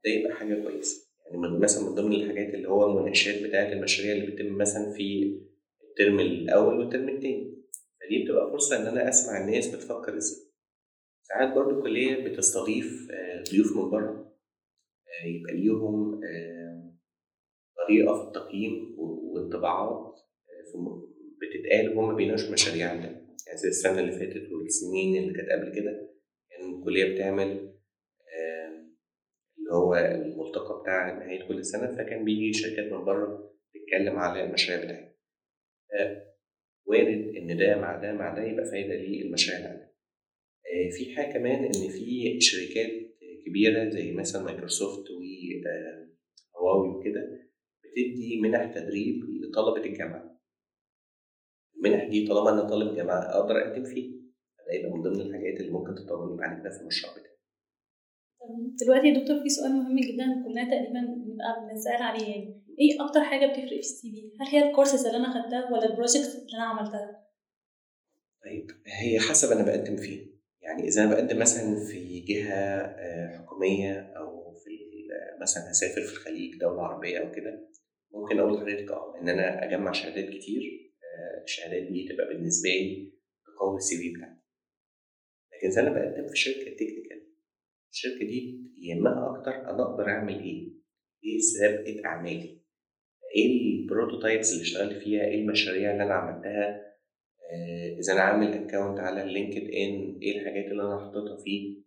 ده 0.05 0.11
يبقى 0.11 0.35
حاجة 0.35 0.63
كويسة. 0.63 1.07
يعني 1.25 1.37
من 1.37 1.59
مثلا 1.59 1.89
من 1.89 1.95
ضمن 1.95 2.13
الحاجات 2.13 2.53
اللي 2.53 2.69
هو 2.69 2.85
المناقشات 2.91 3.43
بتاعة 3.43 3.71
المشاريع 3.73 4.11
اللي 4.13 4.27
بتتم 4.31 4.57
مثلا 4.57 4.91
في 4.91 5.37
الترم 5.89 6.19
الأول 6.19 6.79
والترم 6.79 7.09
التاني. 7.09 7.57
فدي 8.01 8.23
بتبقى 8.23 8.51
فرصة 8.51 8.81
إن 8.81 8.87
أنا 8.87 9.09
أسمع 9.09 9.43
الناس 9.43 9.67
بتفكر 9.75 10.17
إزاي. 10.17 10.47
ساعات 11.23 11.53
برضو 11.55 11.77
الكلية 11.79 12.27
بتستضيف 12.27 13.07
ضيوف 13.51 13.77
من 13.77 13.89
بره. 13.89 14.26
يبقى 15.25 15.53
ليهم 15.53 16.19
طريقة 17.87 18.21
في 18.21 18.27
التقييم 18.27 18.95
والطباعات 18.99 20.13
بتتقال 21.41 21.97
وهم 21.97 22.15
بيناقشوا 22.15 22.51
مشاريع 22.53 22.89
عندنا. 22.89 23.27
يعني 23.47 23.57
زي 23.57 23.69
السنة 23.69 23.99
اللي 23.99 24.11
فاتت 24.11 24.51
والسنين 24.51 25.23
اللي 25.23 25.33
كانت 25.33 25.49
قبل 25.49 25.75
كده 25.75 25.91
كان 26.49 26.61
يعني 26.61 26.75
الكلية 26.79 27.15
بتعمل 27.15 27.73
اللي 29.57 29.71
هو 29.73 29.95
الملتقى 29.95 30.81
بتاع 30.81 31.13
نهاية 31.19 31.47
كل 31.47 31.65
سنة 31.65 31.95
فكان 31.95 32.25
بيجي 32.25 32.53
شركات 32.53 32.91
من 32.93 33.05
بره 33.05 33.53
تتكلم 33.73 34.15
على 34.19 34.43
المشاريع 34.43 34.83
بتاعتها. 34.85 35.13
وارد 36.85 37.35
إن 37.37 37.57
ده 37.57 37.75
مع 37.81 38.01
ده 38.01 38.13
مع 38.13 38.35
ده 38.35 38.43
يبقى 38.43 38.65
فايدة 38.65 38.93
للمشاريع 38.95 39.67
عندنا 39.69 39.87
في 40.97 41.15
حاجة 41.15 41.33
كمان 41.33 41.63
إن 41.63 41.89
في 41.89 42.41
شركات 42.41 43.06
كبيرة 43.49 43.89
زي 43.89 44.11
مثلا 44.11 44.43
Microsoft 44.43 45.05
و 46.55 46.60
Huawei 46.60 46.89
وكده 46.89 47.21
بتدي 47.83 48.39
منح 48.41 48.73
تدريب 48.75 49.15
لطلبة 49.23 49.85
الجامعة. 49.85 50.39
المنح 51.77 52.03
دي 52.09 52.27
طالما 52.27 52.49
أنا 52.49 52.69
طالب 52.69 52.95
جامعة 52.95 53.19
أقدر 53.19 53.55
أقدم 53.57 53.83
فيه 53.83 54.17
ده 54.67 54.73
يبقى 54.73 54.91
من 54.91 55.01
ضمن 55.01 55.21
الحاجات 55.21 55.59
اللي 55.59 55.71
ممكن 55.71 55.95
تطورني 55.95 56.37
بعد 56.37 56.61
كده 56.61 56.69
في 56.69 56.81
المشروع 56.81 57.13
بتاعي. 57.13 57.37
دلوقتي 58.81 59.07
يا 59.07 59.19
دكتور 59.19 59.43
في 59.43 59.49
سؤال 59.49 59.71
مهم 59.71 59.95
جدا 59.99 60.25
كلنا 60.45 60.63
تقريبا 60.63 61.01
بنبقى 61.01 61.69
بنسأل 61.69 62.01
عليه 62.01 62.27
يعني. 62.27 62.63
إيه 62.79 63.05
أكتر 63.05 63.23
حاجة 63.23 63.45
بتفرق 63.45 63.69
في 63.69 63.79
ال 63.79 64.11
CV؟ 64.11 64.31
هل 64.41 64.47
هي 64.47 64.69
الكورسز 64.69 65.05
اللي 65.05 65.17
أنا 65.17 65.43
خدتها 65.43 65.71
ولا 65.73 65.85
ال 65.91 65.97
project 65.97 66.35
اللي 66.45 66.57
أنا 66.57 66.65
عملتها؟ 66.65 67.27
طيب 68.43 68.71
هي 68.85 69.19
حسب 69.19 69.51
أنا 69.51 69.65
بقدم 69.65 69.95
فين. 69.97 70.36
يعني 70.67 70.87
إذا 70.87 71.03
أنا 71.03 71.13
بقدم 71.13 71.39
مثلا 71.39 71.75
في 71.85 72.19
جهة 72.19 72.87
حكومية 73.37 73.99
أو 73.99 74.53
في 74.53 74.77
مثلا 75.41 75.71
هسافر 75.71 76.01
في 76.01 76.11
الخليج 76.13 76.59
دولة 76.59 76.81
عربية 76.81 77.19
أو 77.19 77.31
كده 77.31 77.69
ممكن 78.11 78.39
أقول 78.39 78.53
لحضرتك 78.53 78.91
آه 78.91 79.19
إن 79.21 79.29
أنا 79.29 79.63
أجمع 79.63 79.91
شهادات 79.91 80.29
كتير 80.29 80.61
الشهادات 81.43 81.83
دي 81.91 82.07
تبقى 82.09 82.27
بالنسبة 82.27 82.69
لي 82.69 83.13
تقوي 83.45 83.77
ال 83.77 83.97
CV 83.97 84.13
بتاعي 84.17 84.37
لكن 85.53 85.67
إذا 85.67 85.81
أنا 85.81 85.89
بقدم 85.89 86.27
في 86.29 86.35
شركة 86.35 86.71
technical 86.75 87.27
الشركة 87.91 88.25
دي 88.25 88.71
يهمها 88.81 89.37
أكتر 89.39 89.51
أنا 89.51 89.83
أقدر 89.83 90.09
أعمل 90.09 90.39
إيه؟ 90.43 90.71
إيه 91.23 91.39
سابقة 91.39 92.05
أعمالي؟ 92.05 92.61
إيه 93.35 93.47
ال 93.81 93.88
prototypes 93.88 94.51
اللي 94.51 94.61
اشتغلت 94.63 95.03
فيها؟ 95.03 95.21
إيه 95.25 95.41
المشاريع 95.41 95.91
اللي 95.91 96.03
أنا 96.03 96.13
عملتها؟ 96.13 96.69
آه 96.75 96.96
إذا 97.99 98.13
أنا 98.13 98.21
عامل 98.21 98.53
account 98.53 98.99
على 98.99 99.33
LinkedIn 99.33 100.19
إيه 100.21 100.39
الحاجات 100.39 100.65
اللي 100.65 100.83
أنا 100.83 100.99
حاططها 100.99 101.37
فيه؟ 101.43 101.77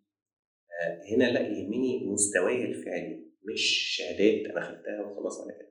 آه 0.83 1.15
هنا 1.17 1.25
لا 1.25 1.41
يهمني 1.41 2.07
مستواي 2.07 2.65
الفعلي 2.65 3.27
مش 3.53 3.97
شهادات 3.97 4.47
أنا 4.51 4.61
خدتها 4.61 5.01
وخلاص 5.07 5.41
على 5.41 5.53
كده. 5.59 5.69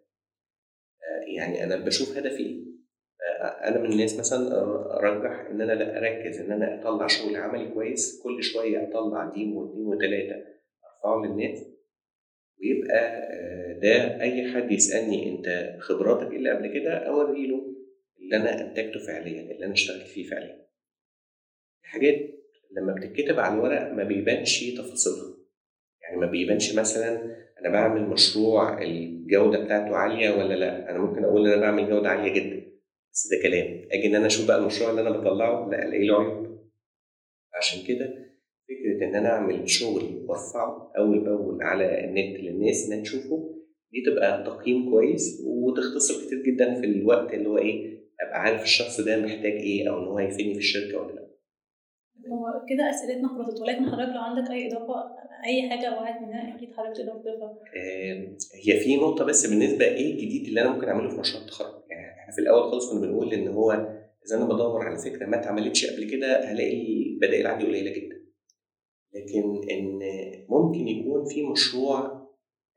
آه 1.04 1.38
يعني 1.38 1.64
أنا 1.64 1.86
بشوف 1.86 2.18
هدفي 2.18 2.44
إيه. 2.44 2.70
أنا 3.42 3.80
من 3.80 3.92
الناس 3.92 4.20
مثلا 4.20 4.62
أرجح 5.00 5.48
إن 5.52 5.62
أنا 5.62 5.72
لا 5.74 5.98
أركز 5.98 6.40
إن 6.40 6.52
أنا 6.52 6.82
أطلع 6.82 7.08
شغل 7.08 7.36
عملي 7.36 7.72
كويس 7.74 8.22
كل 8.24 8.44
شوية 8.44 8.90
أطلع 8.90 9.32
demo 9.36 9.54
واثنين 9.56 9.86
وثلاثه 9.88 10.36
أرفعه 10.86 11.26
للناس. 11.28 11.66
ويبقى 12.62 13.30
ده 13.82 14.22
أي 14.22 14.54
حد 14.54 14.72
يسألني 14.72 15.30
أنت 15.36 15.78
خبراتك 15.80 16.34
اللي 16.36 16.50
قبل 16.52 16.74
كده 16.74 16.94
أوري 16.98 17.48
له 17.48 17.79
اللي 18.22 18.36
أنا 18.36 18.62
أنتجته 18.70 19.00
فعليا 19.08 19.42
اللي 19.42 19.66
أنا 19.66 19.74
اشتغلت 19.74 20.08
فيه 20.08 20.30
فعليا. 20.30 20.66
حاجات 21.84 22.16
لما 22.78 22.94
بتتكتب 22.96 23.40
على 23.40 23.54
الورق 23.54 23.94
ما 23.94 24.04
بيبانش 24.04 24.64
تفاصيلها. 24.78 25.38
يعني 26.02 26.18
ما 26.18 26.28
بيبانش 26.32 26.76
مثلا 26.76 27.36
أنا 27.62 27.70
بعمل 27.70 28.10
مشروع 28.10 28.82
الجودة 28.82 29.64
بتاعته 29.64 29.96
عالية 29.96 30.30
ولا 30.30 30.54
لأ. 30.54 30.90
أنا 30.90 30.98
ممكن 31.00 31.24
أقول 31.24 31.48
ان 31.48 31.54
أنا 31.54 31.62
بعمل 31.62 31.90
جودة 31.90 32.10
عالية 32.10 32.34
جدا 32.34 32.72
بس 33.14 33.28
ده 33.32 33.42
كلام. 33.50 33.88
أجي 33.92 34.08
إن 34.08 34.16
أنا 34.16 34.26
أشوف 34.28 34.48
بقى 34.48 34.58
المشروع 34.58 34.90
اللي 34.90 35.02
أنا 35.02 35.10
بطلعه 35.10 35.70
لأ 35.70 35.86
الاقي 35.86 36.06
له 36.08 36.20
عيوب. 36.20 36.60
عشان 37.54 37.88
كده 37.88 38.06
فكرة 38.68 39.08
إن 39.08 39.16
أنا 39.16 39.30
أعمل 39.30 39.70
شغل 39.70 40.26
وأرفعه 40.28 40.92
أول 40.98 41.20
بأول 41.24 41.62
على 41.64 42.06
النت 42.06 42.40
للناس 42.40 42.86
إنها 42.86 43.02
تشوفه 43.04 43.56
دي 43.92 44.02
تبقى 44.06 44.44
تقييم 44.44 44.90
كويس 44.92 45.42
وتختصر 45.46 46.26
كتير 46.26 46.44
جدا 46.44 46.82
في 46.82 46.86
الوقت 46.88 47.34
اللي 47.34 47.50
هو 47.50 47.58
إيه 47.58 47.99
أبقى 48.22 48.42
عارف 48.42 48.64
الشخص 48.64 49.02
ده 49.02 49.18
محتاج 49.18 49.52
إيه 49.54 49.90
أو 49.90 50.00
إن 50.00 50.08
هو 50.08 50.18
هيفيدني 50.18 50.54
في 50.54 50.60
الشركة 50.60 50.98
ولا 51.02 51.14
لأ 51.14 51.30
هو 52.32 52.66
كده 52.70 52.90
أسئلتنا 52.90 53.28
خلصت 53.28 53.62
ولكن 53.62 53.86
حضرتك 53.86 54.14
لو 54.14 54.22
عندك 54.22 54.52
أي 54.52 54.68
إضافة 54.68 54.94
أي 55.46 55.70
حاجة 55.70 55.92
وعد 55.94 56.22
منها 56.22 56.56
أكيد 56.56 56.74
حضرتك 56.74 56.98
تقدر 56.98 57.14
تضيفها 57.14 57.58
هي 58.66 58.80
في 58.80 58.96
نقطة 58.96 59.26
بس 59.26 59.46
بالنسبة 59.46 59.86
إيه 59.86 60.14
الجديد 60.14 60.48
اللي 60.48 60.62
أنا 60.62 60.70
ممكن 60.72 60.88
أعمله 60.88 61.10
في 61.10 61.20
مشروع 61.20 61.44
التخرج؟ 61.44 61.84
يعني 61.90 62.20
إحنا 62.20 62.34
في 62.34 62.42
الأول 62.42 62.72
خالص 62.72 62.92
كنا 62.92 63.02
بنقول 63.02 63.34
إن 63.34 63.48
هو 63.48 63.72
إذا 64.28 64.38
أنا 64.38 64.46
بدور 64.46 64.82
على 64.82 64.98
فكرة 64.98 65.26
ما 65.26 65.40
اتعملتش 65.40 65.86
قبل 65.86 66.10
كده 66.12 66.52
هلاقي 66.52 67.04
البدائل 67.14 67.48
عندي 67.48 67.66
قليلة 67.66 67.92
جدا. 67.92 68.20
لكن 69.14 69.70
إن 69.72 70.00
ممكن 70.50 70.88
يكون 70.88 71.26
في 71.26 71.44
مشروع 71.46 72.00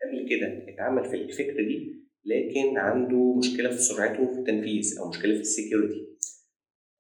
قبل 0.03 0.29
كده 0.31 0.75
اتعمل 0.75 1.05
في 1.05 1.17
الفكرة 1.17 1.63
دي 1.63 2.02
لكن 2.25 2.79
عنده 2.79 3.35
مشكلة 3.35 3.71
في 3.71 3.79
سرعته 3.79 4.27
في 4.33 4.39
التنفيذ 4.39 4.99
أو 4.99 5.09
مشكلة 5.09 5.35
في 5.35 5.41
ال 5.41 5.48
security 5.48 6.09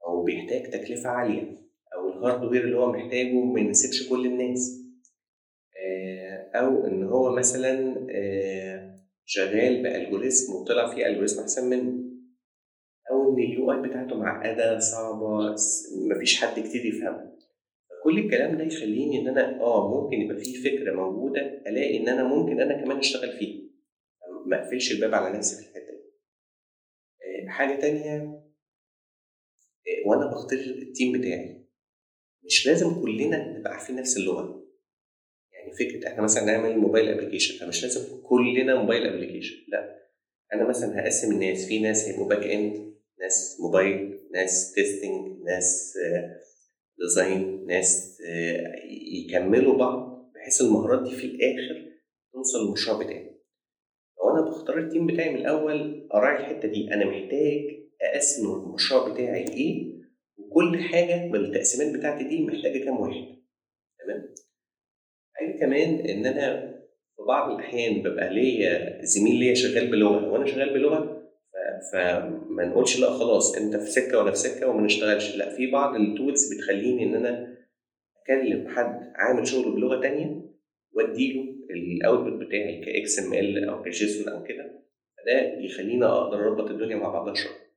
أو 0.06 0.22
بيحتاج 0.24 0.70
تكلفة 0.70 1.08
عالية 1.08 1.58
أو 1.94 2.08
ال 2.08 2.14
hardware 2.14 2.64
اللي 2.64 2.76
هو 2.76 2.92
محتاجه 2.92 3.32
ما 3.32 3.60
يناسبش 3.60 4.08
كل 4.08 4.26
الناس. 4.26 4.78
آه، 5.84 6.50
أو 6.58 6.86
إن 6.86 7.02
هو 7.02 7.36
مثلا 7.36 8.06
آه، 8.10 8.96
شغال 9.24 9.82
ب 9.82 9.89
algorithm 9.89 10.54
وطلع 10.54 10.94
فيه 10.94 11.06
algorithm 11.06 11.42
أحسن 11.42 11.70
منه. 11.70 11.92
أو 13.10 13.32
إن 13.34 13.42
ال 13.42 13.72
UI 13.72 13.88
بتاعته 13.88 14.16
معقدة 14.16 14.78
صعبة 14.78 15.54
مفيش 16.10 16.40
حد 16.44 16.60
كتير 16.60 16.86
يفهمها 16.86 17.32
كل 18.04 18.18
الكلام 18.18 18.56
ده 18.58 18.64
يخليني 18.64 19.20
إن 19.20 19.28
أنا 19.28 19.60
آه 19.60 19.88
ممكن 20.02 20.16
يبقى 20.22 20.36
في 20.36 20.54
فكرة 20.54 20.92
موجودة 20.92 21.40
ألاقي 21.40 21.98
إن 22.00 22.08
أنا 22.08 22.24
ممكن 22.24 22.60
أنا 22.60 22.84
كمان 22.84 22.96
أشتغل 22.98 23.32
فيها. 23.38 23.62
ما 24.52 24.64
اقفلش 24.64 24.92
الباب 24.92 25.14
على 25.14 25.38
نفسي 25.38 25.56
في 25.56 25.62
الحتة 25.62 25.90
دي. 25.92 26.12
آه، 27.22 27.48
حاجة 27.48 27.80
تانية 27.80 28.16
آه، 28.16 30.06
وأنا 30.06 30.26
بختار 30.26 30.58
ال 30.58 30.71
team 30.71 31.20
بتاعي. 31.20 31.66
مش 32.44 32.66
لازم 32.66 33.02
كلنا 33.02 33.58
نبقى 33.58 33.72
عارفين 33.72 33.96
نفس 33.96 34.16
اللغة. 34.16 34.62
يعني 35.52 35.72
فكرة 35.72 36.08
إحنا 36.08 36.22
مثلا 36.22 36.44
نعمل 36.44 36.78
mobile 36.78 37.08
application 37.08 37.58
فمش 37.58 37.82
لازم 37.82 38.22
كلنا 38.22 38.74
mobile 38.74 39.06
application 39.06 39.56
لا. 39.68 40.02
أنا 40.52 40.68
مثلا 40.68 41.00
هقسم 41.00 41.32
الناس 41.32 41.66
في 41.66 41.78
ناس 41.78 42.08
هيبقوا 42.08 42.28
back 42.28 42.46
end 42.46 42.94
ناس 43.20 43.56
موبايل 43.60 44.28
ناس 44.32 44.72
testing 44.74 45.42
ناس 45.42 45.94
design 46.98 47.66
ناس 47.66 48.18
آه، 48.28 48.74
يكملوا 49.24 49.78
بعض 49.78 50.32
بحيث 50.34 50.60
المهارات 50.60 51.02
دي 51.08 51.16
في 51.16 51.26
الآخر 51.26 51.92
توصل 52.32 52.64
للمشروع 52.66 52.98
بتاعي. 53.02 53.21
بختار 54.52 54.78
ال 54.78 54.84
team 54.84 55.06
بتاعي 55.06 55.30
من 55.30 55.40
الأول 55.40 56.08
أراعي 56.14 56.40
الحتة 56.40 56.68
دي. 56.68 56.94
أنا 56.94 57.04
محتاج 57.04 57.82
أقسم 58.02 58.46
المشروع 58.52 59.12
بتاعي 59.12 59.44
لايه 59.44 59.92
وكل 60.38 60.78
حاجة 60.78 61.26
من 61.26 61.34
التقسيمات 61.36 61.96
بتاعتي 61.98 62.24
دي 62.24 62.46
محتاجة 62.46 62.84
كام 62.84 63.00
واحد؟ 63.00 63.26
تمام؟ 64.04 64.34
حاجة 65.34 65.58
كمان 65.60 66.06
إن 66.06 66.26
أنا 66.26 66.72
في 67.16 67.22
بعض 67.28 67.50
الأحيان 67.50 68.02
ببقى 68.02 68.34
ليا 68.34 69.04
زميل 69.04 69.36
ليا 69.36 69.54
شغال 69.54 69.90
بلغة. 69.90 70.32
وأنا 70.32 70.46
شغال 70.46 70.74
بلغة 70.74 71.22
فما 71.92 72.64
نقولش 72.64 73.00
لا 73.00 73.10
خلاص 73.10 73.56
أنت 73.56 73.76
في 73.76 73.86
سكة 73.90 74.18
وأنا 74.18 74.30
في 74.30 74.36
سكة 74.36 74.68
وما 74.68 74.82
نشتغلش. 74.82 75.36
لا 75.36 75.56
في 75.56 75.70
بعض 75.70 75.94
ال 75.96 76.06
tools 76.06 76.54
بتخليني 76.54 77.02
إن 77.04 77.14
أنا 77.14 77.56
أكلم 78.22 78.68
حد 78.68 79.12
عامل 79.16 79.46
شغل 79.46 79.72
بلغة 79.72 80.00
تانية 80.00 80.42
وأديله 80.92 81.51
ال 81.72 81.83
output 81.83 82.46
بتاعي 82.46 82.84
ك 82.84 83.18
XML 83.18 83.68
أو 83.68 83.82
ك 83.82 83.92
JSON 83.92 84.32
أو 84.32 84.42
كده 84.44 84.82
فده 85.16 85.58
يخليني 85.60 86.04
أقدر 86.04 86.38
أربط 86.48 86.70
الدنيا 86.70 86.96
مع 86.96 87.08
بعضها 87.08 87.34
شوية 87.34 87.72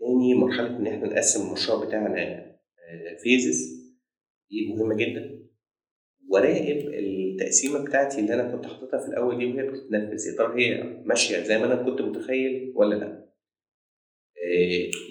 تاني 0.00 0.34
مرحلة 0.34 0.66
إن 0.76 0.86
إحنا 0.86 1.06
نقسم 1.06 1.46
المشروع 1.46 1.84
بتاعنا 1.86 2.46
phases 3.22 3.84
دي 4.50 4.66
مهمة 4.74 4.96
جدا. 4.96 5.44
وراقب 6.28 6.88
التقسيمة 6.94 7.84
بتاعتي 7.84 8.20
اللي 8.20 8.34
أنا 8.34 8.52
كنت 8.56 8.66
حاططها 8.66 9.00
في 9.00 9.08
الأول 9.08 9.38
دي 9.38 9.46
وهي 9.46 9.66
بتتنفذ 9.70 10.26
يا 10.26 10.36
ترى 10.38 10.62
هي 10.64 10.82
ماشية 11.04 11.38
زي 11.42 11.58
ما 11.58 11.64
أنا 11.66 11.82
كنت 11.82 12.00
متخيل 12.00 12.72
ولا 12.76 12.94
لأ؟ 12.94 13.06
إيه، 13.06 13.23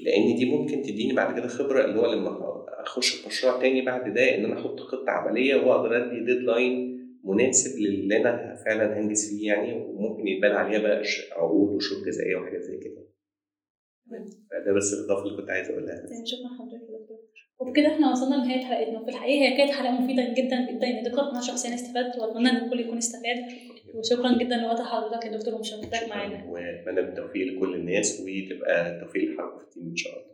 لأن 0.03 0.36
دي 0.36 0.45
ممكن 0.45 0.82
تديني 0.82 1.13
بعد 1.13 1.39
كده 1.39 1.47
خبرة 1.47 1.86
اللي 1.86 1.99
هو 1.99 2.13
لما 2.13 2.38
اخش 2.67 3.10
في 3.10 3.27
مشروع 3.27 3.62
تاني 3.62 3.82
بعد 3.86 4.13
ده 4.13 4.36
ان 4.36 4.45
أنا 4.45 4.60
أحط 4.60 4.79
خطة 4.79 5.10
عملية 5.12 5.56
واقدر 5.56 5.97
ادي 5.97 6.25
deadline 6.25 6.93
مناسب 7.23 7.79
للي 7.79 8.17
أنا 8.17 8.56
فعلا 8.65 8.99
هنجز 8.99 9.29
فيه 9.29 9.47
يعني 9.47 9.73
وممكن 9.73 10.27
يتبنى 10.27 10.51
عليها 10.51 10.79
بقى 10.82 11.03
عقود 11.38 11.75
وشروط 11.75 12.03
جزائية 12.06 12.36
وحاجات 12.36 12.62
زي 12.62 12.77
كده. 12.77 13.03
فده 14.51 14.73
بس 14.77 14.93
الإضافة 14.93 15.25
اللي 15.25 15.38
كنت 15.41 15.49
عايز 15.49 15.69
أقولها. 15.69 15.95
شكرا 16.25 16.49
حضرتك 16.60 16.89
يا 16.89 16.99
دكتور. 16.99 17.17
وبكده 17.60 17.88
إحنا 17.88 18.12
وصلنا 18.12 18.36
لنهاية 18.36 18.65
حلقتنا. 18.65 18.99
وفي 18.99 19.10
الحقيقة 19.12 19.45
هي 19.45 19.58
كانت 19.58 19.71
حلقة 19.71 19.91
مفيدة 20.01 20.23
جدا 20.23 20.71
جدا 20.71 21.10
دكتور 21.10 21.23
أنا 21.32 21.41
شخصيا 21.41 21.73
استفدت 21.75 22.17
وأتمنى 22.19 22.49
إن 22.49 22.56
الكل 22.65 22.79
يكون 22.79 22.97
استفاد. 22.97 23.38
وشكرا 23.93 24.38
جدا 24.38 24.56
لوقت 24.56 24.82
حضرتك 24.82 25.25
يا 25.25 25.38
دكتور 25.38 25.56
ومشاركتك 25.56 26.08
معانا. 26.10 26.43
وأتمنى 26.47 27.01
بالتوفيق 27.01 27.47
لكل 27.47 27.75
الناس 27.75 28.21
وتبقى 28.21 28.99
توفيق 29.01 29.23
لحضرتك 29.29 29.58
في 29.60 29.63
التيم 29.63 29.89
إن 29.89 29.95
شاء 29.95 30.13
الله. 30.13 30.34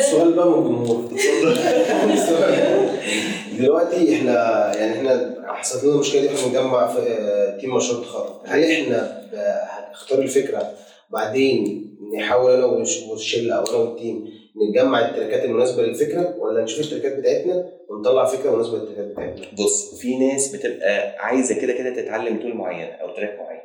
السؤال 0.00 0.32
بقى 0.32 0.48
من 0.48 0.54
الجمهور. 0.56 1.10
دلوقتي 3.60 4.14
إحنا 4.14 4.32
يعني 4.76 4.92
إحنا 4.92 5.34
حصلت 5.46 5.84
لنا 5.84 5.94
المشكلة 5.94 6.20
دي 6.20 6.28
إحنا 6.28 6.46
بنجمع 6.46 6.86
في 6.86 7.00
team 7.60 7.76
مشروع 7.76 7.98
التخرج 8.00 8.30
هل 8.46 8.64
إحنا 8.64 9.22
هنختار 9.88 10.18
الفكرة 10.18 10.72
بعدين 11.10 11.86
نحاول 12.18 12.52
أنا 12.52 12.64
والش- 12.66 13.02
والشلة 13.10 13.54
أو 13.54 13.64
أنا 13.64 13.76
وال 13.76 13.92
team 13.92 14.24
نجمع 14.70 15.08
ال 15.08 15.13
trackات 15.13 15.44
المناسبة 15.44 15.82
للفكرة 15.82 16.34
ولا 16.38 16.62
نشوف 16.62 16.80
ال 16.92 16.96
trackات 16.96 17.18
بتاعتنا 17.18 17.68
ونطلع 17.88 18.24
فكرة 18.24 18.50
مناسبة 18.54 18.78
لل 18.78 18.85
trackات 18.85 19.04
بتاعتنا؟ 19.12 19.46
بص 19.64 20.00
في 20.00 20.18
ناس 20.18 20.56
بتبقى 20.56 21.16
عايزة 21.18 21.60
كده 21.60 21.72
كده 21.72 21.94
تتعلم 22.02 22.40
tool 22.40 22.54
معين 22.54 22.88
أو 22.92 23.14
track 23.16 23.38
معين. 23.40 23.60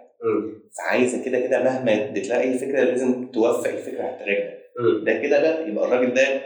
فعايزة 0.78 1.24
كده 1.26 1.40
كده 1.40 1.64
مهما 1.64 2.08
تلاقي 2.20 2.54
الفكرة 2.54 2.84
لازم 2.84 3.32
توفق 3.32 3.68
الفكرة 3.70 4.02
على 4.04 4.14
ال 4.13 4.18
track 4.18 4.38
ده. 4.38 5.04
ده 5.14 5.22
كده 5.28 5.42
بقى 5.42 5.70
يبقى 5.70 5.86
الراجل 5.86 6.14
ده 6.14 6.42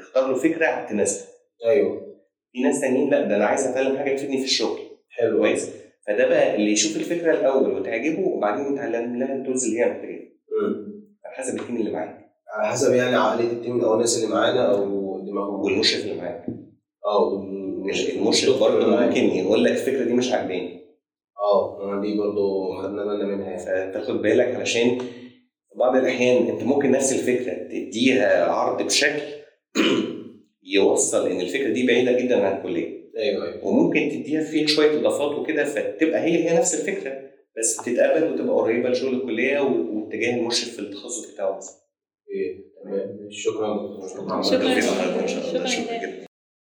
تختار 0.00 0.28
له 0.28 0.34
فكرة 0.34 0.86
تناسبه 0.90 1.24
أيوه 1.66 2.13
في 2.54 2.62
ناس 2.62 2.80
تانيين 2.80 3.10
لا 3.10 3.28
ده 3.28 3.36
أنا 3.36 3.44
عايز 3.44 3.66
أتعلم 3.66 3.96
حاجة 3.96 4.16
تفيدني 4.16 4.38
في 4.38 4.44
الشغل. 4.44 4.78
حلو. 5.10 5.38
كويس. 5.38 5.70
فده 6.06 6.28
بقى 6.28 6.56
اللي 6.56 6.72
يشوف 6.72 6.96
الفكرة 6.96 7.32
الأول 7.32 7.72
وتعجبه 7.72 8.20
وبعدين 8.20 8.72
يتعلم 8.72 9.16
لها 9.18 9.34
ال 9.36 9.41
tools 9.41 9.64
اللي 9.64 9.80
هي 9.80 9.90
محتاجاها. 9.90 10.20
على 11.24 11.34
حسب 11.34 11.60
ال 11.60 11.63
team 11.63 11.76
اللي 11.76 11.90
معاك. 11.90 12.30
على 12.56 12.72
حسب 12.72 12.94
يعني 12.94 13.16
عقلية 13.16 13.52
ال 13.52 13.58
team 13.58 13.80
أو 13.80 13.94
الناس 13.94 14.16
اللي 14.24 14.34
معانا 14.34 14.72
أو 14.72 14.84
دماغهم. 15.20 15.60
والمشرف 15.64 16.04
اللي 16.04 16.14
معاك. 16.14 16.46
آه 17.06 17.42
مش 17.88 18.10
المشرف 18.10 18.60
برضه 18.60 18.86
ممكن 19.06 19.24
يقول 19.24 19.64
لك 19.64 19.70
الفكرة 19.72 20.04
دي 20.04 20.12
مش 20.12 20.32
عاجباني. 20.32 20.80
أه 21.40 22.00
دي 22.00 22.18
برضو 22.18 22.72
خدنا 22.82 23.04
بالنا 23.04 23.24
منها 23.24 23.50
يعني. 23.50 23.58
فتاخد 23.92 24.22
بالك 24.22 24.54
علشان 24.54 24.98
بعض 25.76 25.96
الأحيان 25.96 26.46
أنت 26.46 26.62
ممكن 26.62 26.90
نفس 26.90 27.12
الفكرة 27.12 27.54
تديها 27.54 28.44
عرض 28.44 28.82
بشكل 28.82 29.22
يوصل 30.74 31.30
ان 31.30 31.40
الفكرة 31.40 31.68
دي 31.68 31.86
بعيده 31.86 32.12
جدا 32.12 32.46
عن 32.46 32.56
الكليه 32.58 33.04
أيوه 33.16 33.44
أيوه 33.46 33.66
وممكن 33.66 34.08
تديها 34.10 34.44
فيها 34.44 34.66
شوية 34.66 35.00
اضافات 35.00 35.38
وكده 35.38 35.64
فتبقى 35.64 36.20
هي 36.20 36.48
هي 36.50 36.56
نفس 36.58 36.74
الفكرة 36.74 37.20
بس 37.58 37.76
تتقبل 37.76 38.32
وتبقى 38.32 38.56
قريبه 38.56 38.88
لشغل 38.88 39.14
الكليه 39.14 39.60
واتجاه 39.60 40.36
المشرف 40.36 40.70
في 40.74 40.78
التخصص 40.78 41.32
بتاعه 41.34 41.56
مثلا 41.56 41.76
إيه، 42.30 42.64
تمام 42.84 43.28
شكرا 43.30 43.98
شكراً. 44.08 44.42
شكرا 44.42 44.76
ان 44.76 44.80
شاء 44.82 45.04
الله 45.04 45.26
شكراً 45.26 45.66
شكرا 45.66 45.84
جداً. 45.98 46.06
جدا 46.06 46.23